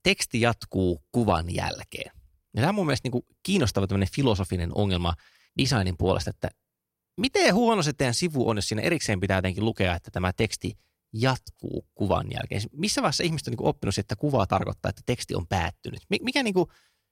teksti 0.04 0.42
jatkuu 0.42 1.04
kuvan 1.12 1.56
jälkeen. 1.56 2.12
Ja 2.54 2.62
tämä 2.62 2.70
on 2.70 2.76
mun 2.76 2.86
mielestä 2.86 3.06
niin 3.06 3.12
kuin 3.12 3.26
kiinnostava 3.44 3.88
tämmöinen 3.88 4.14
filosofinen 4.16 4.72
ongelma 4.76 5.14
designin 5.60 5.98
puolesta, 5.98 6.30
että 6.30 6.50
miten 7.18 7.54
huono 7.54 7.84
se 7.84 7.94
teidän 7.94 8.14
sivu 8.14 8.50
on, 8.50 8.58
jos 8.58 8.68
siinä 8.68 8.82
erikseen 8.82 9.20
pitää 9.20 9.38
jotenkin 9.38 9.66
lukea, 9.66 9.96
että 9.96 10.12
tämä 10.12 10.34
teksti 10.34 10.78
jatkuu 11.14 11.88
kuvan 11.96 12.32
jälkeen. 12.32 12.62
Missä 12.72 13.02
vaiheessa 13.02 13.24
ihmiset 13.24 13.48
on 13.48 13.52
niin 13.52 13.68
oppinut, 13.68 13.98
että 13.98 14.16
kuva 14.16 14.48
tarkoittaa, 14.48 14.90
että 14.90 15.02
teksti 15.06 15.36
on 15.36 15.48
päättynyt? 15.48 16.02
Mikä 16.22 16.44
niin 16.44 16.54
kuin, 16.54 16.70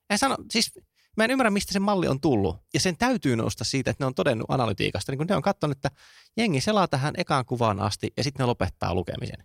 en 0.10 0.18
sano, 0.18 0.38
siis 0.52 0.72
mä 1.18 1.24
en 1.24 1.32
ymmärrä, 1.32 1.50
mistä 1.50 1.74
se 1.74 1.80
malli 1.80 2.08
on 2.08 2.22
tullut. 2.22 2.58
Ja 2.74 2.80
sen 2.80 2.98
täytyy 2.98 3.36
nousta 3.36 3.64
siitä, 3.64 3.92
että 3.92 4.04
ne 4.04 4.06
on 4.08 4.16
todennut 4.16 4.52
analytiikasta. 4.52 5.12
Niin 5.12 5.18
kun 5.18 5.28
ne 5.28 5.36
on 5.36 5.42
katsonut, 5.42 5.78
että 5.78 5.92
jengi 6.38 6.62
selaa 6.62 6.88
tähän 6.88 7.14
ekaan 7.18 7.46
kuvaan 7.46 7.80
asti 7.80 8.14
ja 8.18 8.24
sitten 8.24 8.44
ne 8.44 8.48
lopettaa 8.48 8.96
lukemisen. 8.96 9.44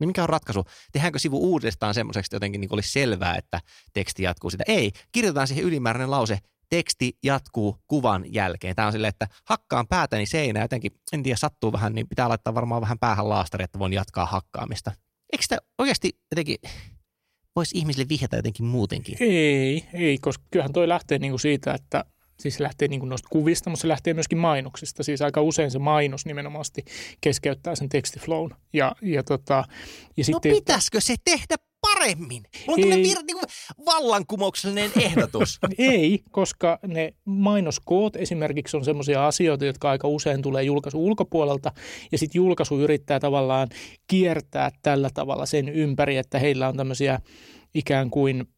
Niin 0.00 0.08
mikä 0.08 0.22
on 0.22 0.28
ratkaisu? 0.28 0.64
Tehdäänkö 0.92 1.18
sivu 1.18 1.38
uudestaan 1.50 1.94
semmoiseksi, 1.94 2.26
että 2.26 2.36
jotenkin 2.36 2.60
niin 2.60 2.72
olisi 2.74 2.92
selvää, 2.92 3.36
että 3.36 3.60
teksti 3.92 4.22
jatkuu 4.22 4.50
sitä? 4.50 4.64
Ei, 4.66 4.92
kirjoitetaan 5.12 5.48
siihen 5.48 5.64
ylimääräinen 5.64 6.10
lause, 6.10 6.38
teksti 6.68 7.18
jatkuu 7.22 7.78
kuvan 7.86 8.34
jälkeen. 8.34 8.76
Tämä 8.76 8.86
on 8.86 8.92
silleen, 8.92 9.08
että 9.08 9.26
hakkaan 9.44 9.88
päätäni 9.88 10.26
seinä 10.26 10.60
jotenkin, 10.60 10.92
en 11.12 11.22
tiedä, 11.22 11.36
sattuu 11.36 11.72
vähän, 11.72 11.94
niin 11.94 12.08
pitää 12.08 12.28
laittaa 12.28 12.54
varmaan 12.54 12.82
vähän 12.82 12.98
päähän 12.98 13.28
laastari, 13.28 13.64
että 13.64 13.78
voin 13.78 13.92
jatkaa 13.92 14.26
hakkaamista. 14.26 14.92
Eikö 15.32 15.42
sitä 15.42 15.58
oikeasti 15.78 16.18
jotenkin, 16.30 16.56
voisi 17.56 17.78
ihmisille 17.78 18.08
vihjata 18.08 18.36
jotenkin 18.36 18.66
muutenkin? 18.66 19.16
Ei, 19.20 19.84
ei, 19.92 20.18
koska 20.18 20.44
kyllähän 20.50 20.72
toi 20.72 20.88
lähtee 20.88 21.18
niinku 21.18 21.38
siitä, 21.38 21.74
että 21.74 22.04
siis 22.40 22.54
se 22.54 22.62
lähtee 22.62 22.88
niin 22.88 23.08
noista 23.08 23.28
kuvista, 23.32 23.70
mutta 23.70 23.82
se 23.82 23.88
lähtee 23.88 24.14
myöskin 24.14 24.38
mainoksista. 24.38 25.02
Siis 25.02 25.22
aika 25.22 25.42
usein 25.42 25.70
se 25.70 25.78
mainos 25.78 26.26
nimenomaan 26.26 26.64
keskeyttää 27.20 27.74
sen 27.74 27.88
tekstiflown. 27.88 28.50
Ja, 28.72 28.96
ja, 29.02 29.22
tota, 29.22 29.54
ja 30.16 30.20
no 30.20 30.24
sitten, 30.24 30.52
pitäisikö 30.52 31.00
se 31.00 31.14
tehdä 31.24 31.56
paremmin? 31.80 32.42
Mulla 32.66 32.96
vir, 32.96 33.18
niin 33.26 33.33
kuin 33.33 33.33
vallankumouksellinen 33.94 34.90
ehdotus. 35.06 35.58
Ei, 35.78 36.22
koska 36.30 36.78
ne 36.86 37.14
mainoskoot 37.24 38.16
esimerkiksi 38.16 38.76
on 38.76 38.84
sellaisia 38.84 39.26
asioita, 39.26 39.64
jotka 39.64 39.90
aika 39.90 40.08
usein 40.08 40.42
tulee 40.42 40.62
julkaisu 40.62 41.06
ulkopuolelta. 41.06 41.72
Ja 42.12 42.18
sitten 42.18 42.38
julkaisu 42.38 42.80
yrittää 42.80 43.20
tavallaan 43.20 43.68
kiertää 44.06 44.70
tällä 44.82 45.10
tavalla 45.14 45.46
sen 45.46 45.68
ympäri, 45.68 46.16
että 46.16 46.38
heillä 46.38 46.68
on 46.68 46.76
tämmöisiä 46.76 47.20
ikään 47.74 48.10
kuin 48.10 48.48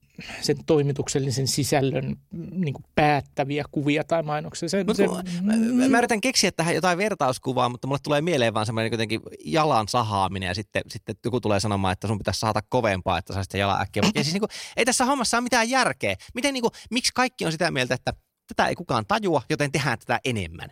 sen 0.40 0.56
toimituksellisen 0.66 1.48
sisällön 1.48 2.16
niin 2.50 2.74
kuin 2.74 2.84
päättäviä 2.94 3.64
kuvia 3.70 4.04
tai 4.04 4.22
mainoksia. 4.22 4.68
Se, 4.68 4.84
se, 4.94 5.06
mä, 5.42 5.52
mä, 5.52 5.88
mä 5.88 5.98
yritän 5.98 6.20
keksiä 6.20 6.52
tähän 6.52 6.74
jotain 6.74 6.98
vertauskuvaa, 6.98 7.68
mutta 7.68 7.86
mulle 7.86 8.00
tulee 8.02 8.20
mieleen 8.20 8.54
vaan 8.54 8.66
semmoinen 8.66 8.92
jotenkin 8.92 9.20
jalan 9.44 9.88
sahaaminen 9.88 10.46
ja 10.46 10.54
sitten, 10.54 10.82
sitten 10.88 11.14
joku 11.24 11.40
tulee 11.40 11.60
sanomaan, 11.60 11.92
että 11.92 12.06
sun 12.06 12.18
pitäisi 12.18 12.40
saada 12.40 12.62
kovempaa, 12.68 13.18
että 13.18 13.32
saisit 13.32 13.54
jalan 13.54 13.80
äkkiä. 13.80 14.02
Ja 14.14 14.24
siis 14.24 14.34
niin 14.34 14.40
kuin, 14.40 14.50
ei 14.76 14.84
tässä 14.84 15.04
hommassa 15.04 15.36
ole 15.36 15.42
mitään 15.42 15.70
järkeä. 15.70 16.16
Miten, 16.34 16.54
niin 16.54 16.62
kuin, 16.62 16.72
miksi 16.90 17.12
kaikki 17.14 17.46
on 17.46 17.52
sitä 17.52 17.70
mieltä, 17.70 17.94
että 17.94 18.12
tätä 18.48 18.68
ei 18.68 18.74
kukaan 18.74 19.04
tajua, 19.08 19.42
joten 19.50 19.72
tehdään 19.72 19.98
tätä 19.98 20.20
enemmän? 20.24 20.70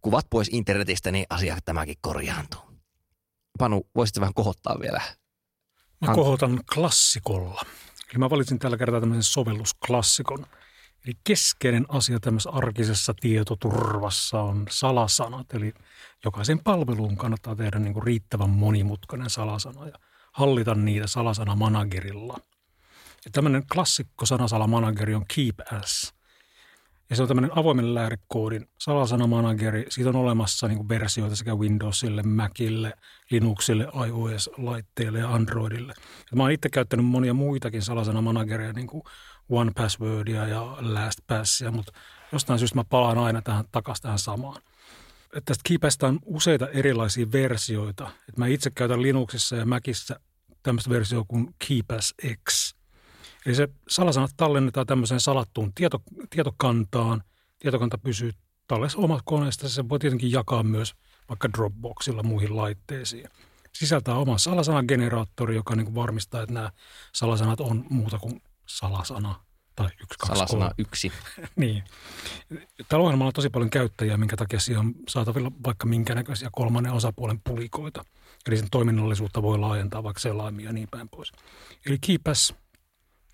kuvat 0.00 0.26
pois 0.30 0.48
internetistä, 0.52 1.10
niin 1.10 1.26
asia 1.30 1.58
tämäkin 1.64 1.96
korjaantuu. 2.00 2.60
Panu, 3.58 3.86
voisitko 3.96 4.20
vähän 4.20 4.34
kohottaa 4.34 4.76
vielä? 4.80 5.02
Mä 6.00 6.14
kohotan 6.14 6.60
klassikolla. 6.74 7.62
Eli 8.10 8.18
mä 8.18 8.30
valitsin 8.30 8.58
tällä 8.58 8.76
kertaa 8.76 9.00
tämmöisen 9.00 9.22
sovellusklassikon. 9.22 10.46
Eli 11.04 11.14
keskeinen 11.24 11.86
asia 11.88 12.20
tämmöisessä 12.20 12.50
arkisessa 12.50 13.14
tietoturvassa 13.20 14.40
on 14.40 14.66
salasanat. 14.70 15.54
Eli 15.54 15.74
jokaisen 16.24 16.60
palveluun 16.64 17.16
kannattaa 17.16 17.56
tehdä 17.56 17.78
niin 17.78 17.92
kuin 17.92 18.02
riittävän 18.02 18.50
monimutkainen 18.50 19.30
salasana 19.30 19.86
ja 19.86 19.98
hallita 20.32 20.74
niitä 20.74 21.06
salasana-managerilla. 21.06 22.36
Ja 23.24 23.30
tämmöinen 23.32 23.66
klassikko 23.72 24.26
sanasalamanageri 24.26 25.14
on 25.14 25.24
Keep 25.34 25.60
As. 25.72 26.17
Ja 27.10 27.16
se 27.16 27.22
on 27.22 27.28
tämmöinen 27.28 27.58
avoimen 27.58 27.94
lähdekoodin 27.94 28.68
salasanamanageri. 28.78 29.86
Siitä 29.88 30.10
on 30.10 30.16
olemassa 30.16 30.68
niin 30.68 30.76
kuin 30.76 30.88
versioita 30.88 31.36
sekä 31.36 31.54
Windowsille, 31.54 32.22
Macille, 32.22 32.92
Linuxille, 33.30 33.84
iOS-laitteille 34.06 35.18
ja 35.18 35.34
Androidille. 35.34 35.94
Ja 36.30 36.36
mä 36.36 36.42
oon 36.42 36.52
itse 36.52 36.68
käyttänyt 36.68 37.06
monia 37.06 37.34
muitakin 37.34 37.82
salasanamanagereja, 37.82 38.72
niin 38.72 38.86
kuin 38.86 39.02
One 39.48 39.72
Passwordia 39.74 40.46
ja 40.46 40.76
LastPassia, 40.80 41.70
mutta 41.70 41.92
jostain 42.32 42.58
syystä 42.58 42.76
mä 42.76 42.84
palaan 42.84 43.18
aina 43.18 43.42
tähän 43.42 43.64
takaisin 43.72 44.02
tähän 44.02 44.18
samaan. 44.18 44.62
Että 45.36 45.40
tästä 45.44 45.68
Keepasta 45.68 46.06
on 46.06 46.18
useita 46.24 46.68
erilaisia 46.68 47.32
versioita. 47.32 48.10
Et 48.28 48.36
mä 48.36 48.46
itse 48.46 48.70
käytän 48.70 49.02
Linuxissa 49.02 49.56
ja 49.56 49.66
Macissa 49.66 50.20
tämmöistä 50.62 50.90
versioa 50.90 51.24
kuin 51.28 51.54
Keepas 51.68 52.14
X. 52.48 52.67
Eli 53.46 53.54
se 53.54 53.68
salasanat 53.88 54.30
tallennetaan 54.36 54.86
tämmöiseen 54.86 55.20
salattuun 55.20 55.72
tieto, 55.74 56.02
tietokantaan. 56.30 57.22
Tietokanta 57.58 57.98
pysyy 57.98 58.32
tallessa 58.66 58.98
omassa 58.98 59.22
koneesta. 59.24 59.68
Se 59.68 59.88
voi 59.88 59.98
tietenkin 59.98 60.32
jakaa 60.32 60.62
myös 60.62 60.94
vaikka 61.28 61.52
Dropboxilla 61.52 62.22
muihin 62.22 62.56
laitteisiin. 62.56 63.28
Sisältää 63.72 64.14
oman 64.14 64.38
salasanageneraattori, 64.38 65.54
joka 65.54 65.76
niin 65.76 65.94
varmistaa, 65.94 66.42
että 66.42 66.54
nämä 66.54 66.70
salasanat 67.14 67.60
on 67.60 67.86
muuta 67.90 68.18
kuin 68.18 68.42
salasana 68.66 69.34
tai 69.76 69.86
yksi, 69.86 70.18
kaksi, 70.18 70.34
Salasana 70.34 70.60
kolme. 70.60 70.74
yksi. 70.78 71.12
Niin. 71.56 71.84
Tällä 72.88 73.04
ohjelmalla 73.04 73.28
on 73.28 73.32
tosi 73.32 73.50
paljon 73.50 73.70
käyttäjiä, 73.70 74.16
minkä 74.16 74.36
takia 74.36 74.60
siihen 74.60 74.80
on 74.80 74.94
saatavilla 75.08 75.52
vaikka 75.66 75.86
minkä 75.86 76.14
näköisiä 76.14 76.48
kolmannen 76.52 76.92
osapuolen 76.92 77.40
pulikoita. 77.44 78.04
Eli 78.48 78.56
sen 78.56 78.70
toiminnallisuutta 78.70 79.42
voi 79.42 79.58
laajentaa 79.58 80.02
vaikka 80.02 80.20
selaimia 80.20 80.66
ja 80.66 80.72
niin 80.72 80.88
päin 80.90 81.08
pois. 81.08 81.32
Eli 81.86 81.98
Keepas 82.06 82.54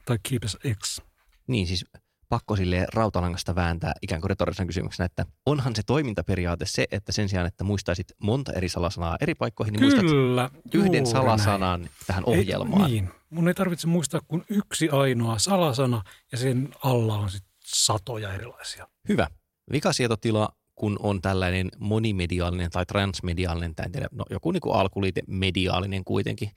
tai 0.04 0.18
Keepas 0.28 0.56
X. 0.82 1.00
Niin 1.46 1.66
siis 1.66 1.84
pakko 2.28 2.56
sille 2.56 2.86
rautalangasta 2.94 3.54
vääntää 3.54 3.92
ikään 4.02 4.20
kuin 4.20 4.28
retorisena 4.28 4.66
kysymyksenä, 4.66 5.06
että 5.06 5.26
onhan 5.46 5.76
se 5.76 5.82
toimintaperiaate 5.86 6.66
se, 6.66 6.86
että 6.90 7.12
sen 7.12 7.28
sijaan, 7.28 7.46
että 7.46 7.64
muistaisit 7.64 8.06
monta 8.18 8.52
eri 8.52 8.68
salasanaa 8.68 9.16
eri 9.20 9.34
paikkoihin, 9.34 9.72
niin 9.72 9.82
muistat 9.82 10.04
Kyllä, 10.04 10.50
yhden 10.74 10.94
juuri 10.94 11.06
salasanan 11.06 11.80
näin. 11.80 11.92
tähän 12.06 12.24
ohjelmaan. 12.26 12.84
Ei, 12.84 12.90
niin. 12.90 13.10
Mun 13.30 13.48
ei 13.48 13.54
tarvitse 13.54 13.86
muistaa 13.86 14.20
kuin 14.28 14.44
yksi 14.48 14.88
ainoa 14.88 15.38
salasana 15.38 16.02
ja 16.32 16.38
sen 16.38 16.68
alla 16.84 17.18
on 17.18 17.30
sitten 17.30 17.52
satoja 17.64 18.34
erilaisia. 18.34 18.88
Hyvä. 19.08 19.26
Vikasietotila, 19.72 20.48
kun 20.74 20.96
on 21.00 21.22
tällainen 21.22 21.68
monimediaalinen 21.78 22.70
tai 22.70 22.86
transmediaalinen, 22.86 23.74
tai 23.74 23.86
en 23.86 23.92
tiedä, 23.92 24.08
no 24.12 24.24
joku 24.30 24.50
niin 24.50 24.60
kuin 24.60 24.76
alkuliite 24.76 25.22
mediaalinen 25.26 26.04
kuitenkin 26.04 26.50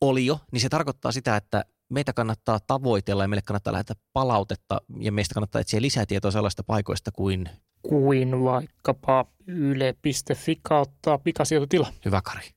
oli 0.00 0.26
jo, 0.26 0.40
niin 0.52 0.60
se 0.60 0.68
tarkoittaa 0.68 1.12
sitä, 1.12 1.36
että 1.36 1.64
meitä 1.90 2.12
kannattaa 2.12 2.58
tavoitella 2.66 3.24
ja 3.24 3.28
meille 3.28 3.42
kannattaa 3.42 3.72
lähettää 3.72 3.96
palautetta 4.12 4.80
ja 4.98 5.12
meistä 5.12 5.34
kannattaa 5.34 5.60
etsiä 5.60 5.82
lisätietoa 5.82 6.30
sellaista 6.30 6.62
paikoista 6.64 7.10
kuin 7.12 7.48
Kuin 7.82 8.44
vaikkapa 8.44 9.26
yle.fi 9.46 10.58
kautta 10.62 11.18
pikasietotila. 11.18 11.92
Hyvä 12.04 12.20
Kari. 12.22 12.50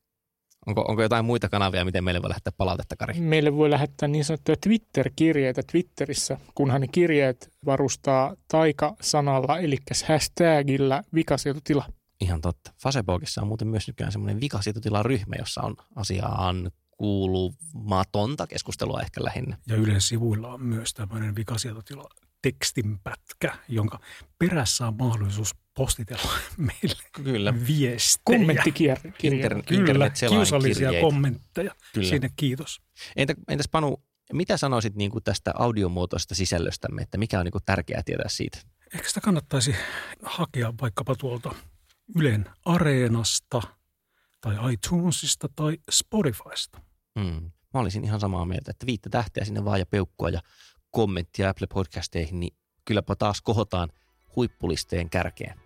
Onko, 0.67 0.85
onko 0.87 1.01
jotain 1.01 1.25
muita 1.25 1.49
kanavia, 1.49 1.85
miten 1.85 2.03
meille 2.03 2.21
voi 2.21 2.29
lähettää 2.29 2.53
palautetta, 2.57 2.95
Kari? 2.95 3.21
Meille 3.21 3.55
voi 3.55 3.69
lähettää 3.69 4.07
niin 4.07 4.25
sanottuja 4.25 4.55
Twitter-kirjeitä 4.63 5.61
Twitterissä, 5.71 6.37
kunhan 6.55 6.81
ne 6.81 6.87
kirjeet 6.87 7.49
varustaa 7.65 8.35
taikasanalla, 8.51 9.59
eli 9.59 9.77
hashtagillä 10.07 11.03
vikasietotila. 11.13 11.85
Ihan 12.21 12.41
totta. 12.41 12.71
Facebookissa 12.83 13.41
on 13.41 13.47
muuten 13.47 13.67
myös 13.67 13.87
nykyään 13.87 14.11
semmoinen 14.11 14.41
vikasietotilaryhmä, 14.41 15.35
jossa 15.39 15.61
on 15.61 15.75
asiaan 15.95 16.71
kuulumatonta 16.99 18.47
keskustelua 18.47 19.01
ehkä 19.01 19.23
lähinnä. 19.23 19.57
Ja 19.67 19.75
Ylen 19.75 20.01
sivuilla 20.01 20.53
on 20.53 20.61
myös 20.61 20.93
tämmöinen 20.93 21.35
vikasietotila 21.35 22.09
tekstinpätkä, 22.41 23.57
jonka 23.67 23.99
perässä 24.39 24.87
on 24.87 24.95
mahdollisuus 24.99 25.55
postitella 25.73 26.31
meille 26.57 27.03
Kyllä. 27.11 27.53
viestejä. 27.67 28.21
Kommenttikirje. 28.23 28.95
Inter- 29.03 29.63
Kyllä, 29.65 30.09
kiusallisia 30.29 30.89
kirjeitä. 30.89 31.05
kommentteja. 31.05 31.75
Kyllä. 31.93 32.09
Sinne 32.09 32.29
kiitos. 32.35 32.81
Entä, 33.15 33.33
entäs 33.47 33.67
Panu, 33.71 34.03
mitä 34.33 34.57
sanoisit 34.57 34.95
niin 34.95 35.11
kuin 35.11 35.23
tästä 35.23 35.51
audiomuotoista 35.55 36.35
sisällöstämme, 36.35 37.01
että 37.01 37.17
mikä 37.17 37.39
on 37.39 37.45
niin 37.45 37.51
kuin 37.51 37.63
tärkeää 37.65 38.01
tietää 38.05 38.29
siitä? 38.29 38.59
Ehkä 38.93 39.07
sitä 39.07 39.21
kannattaisi 39.21 39.75
hakea 40.23 40.73
vaikkapa 40.81 41.15
tuolta 41.15 41.55
Ylen 42.15 42.45
Areenasta 42.65 43.61
tai 44.41 44.73
iTunesista 44.73 45.49
tai 45.55 45.77
Spotifysta. 45.91 46.81
Mm. 47.19 47.51
Mä 47.73 47.79
olisin 47.79 48.03
ihan 48.03 48.19
samaa 48.19 48.45
mieltä, 48.45 48.71
että 48.71 48.85
viittä 48.85 49.09
tähteä 49.09 49.45
sinne 49.45 49.65
vaan 49.65 49.79
ja 49.79 49.85
peukkua 49.85 50.29
ja 50.29 50.41
kommenttia 50.91 51.49
Apple 51.49 51.67
Podcasteihin, 51.73 52.39
niin 52.39 52.53
kylläpä 52.85 53.15
taas 53.15 53.41
kohotaan 53.41 53.89
huippulisteen 54.35 55.09
kärkeen. 55.09 55.59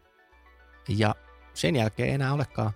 Ja 0.89 1.15
sen 1.53 1.75
jälkeen 1.75 2.09
ei 2.09 2.15
enää 2.15 2.33
olekaan 2.33 2.71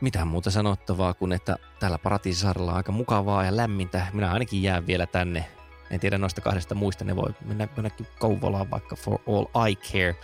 mitään 0.00 0.28
muuta 0.28 0.50
sanottavaa 0.50 1.14
kuin, 1.14 1.32
että 1.32 1.56
täällä 1.80 1.98
Paratiisisaarella 1.98 2.70
on 2.70 2.76
aika 2.76 2.92
mukavaa 2.92 3.44
ja 3.44 3.56
lämmintä. 3.56 4.06
Minä 4.12 4.32
ainakin 4.32 4.62
jään 4.62 4.86
vielä 4.86 5.06
tänne. 5.06 5.44
En 5.90 6.00
tiedä 6.00 6.18
noista 6.18 6.40
kahdesta 6.40 6.74
muista, 6.74 7.04
ne 7.04 7.16
voi 7.16 7.34
mennä 7.44 7.68
jonnekin 7.76 8.06
Kouvolaan 8.18 8.70
vaikka 8.70 8.96
for 8.96 9.18
all 9.26 9.66
I 9.68 9.76
care. 9.76 10.16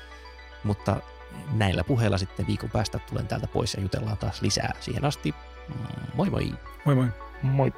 Mutta 0.64 0.96
näillä 1.52 1.84
puheilla 1.84 2.18
sitten 2.18 2.46
viikon 2.46 2.70
päästä 2.70 2.98
tulen 2.98 3.26
täältä 3.26 3.46
pois 3.46 3.74
ja 3.74 3.80
jutellaan 3.80 4.18
taas 4.18 4.42
lisää. 4.42 4.72
Siihen 4.80 5.04
asti, 5.04 5.34
moi 6.14 6.30
moi! 6.30 6.52
Moi 6.84 6.94
moi. 6.94 7.08
Moi. 7.42 7.72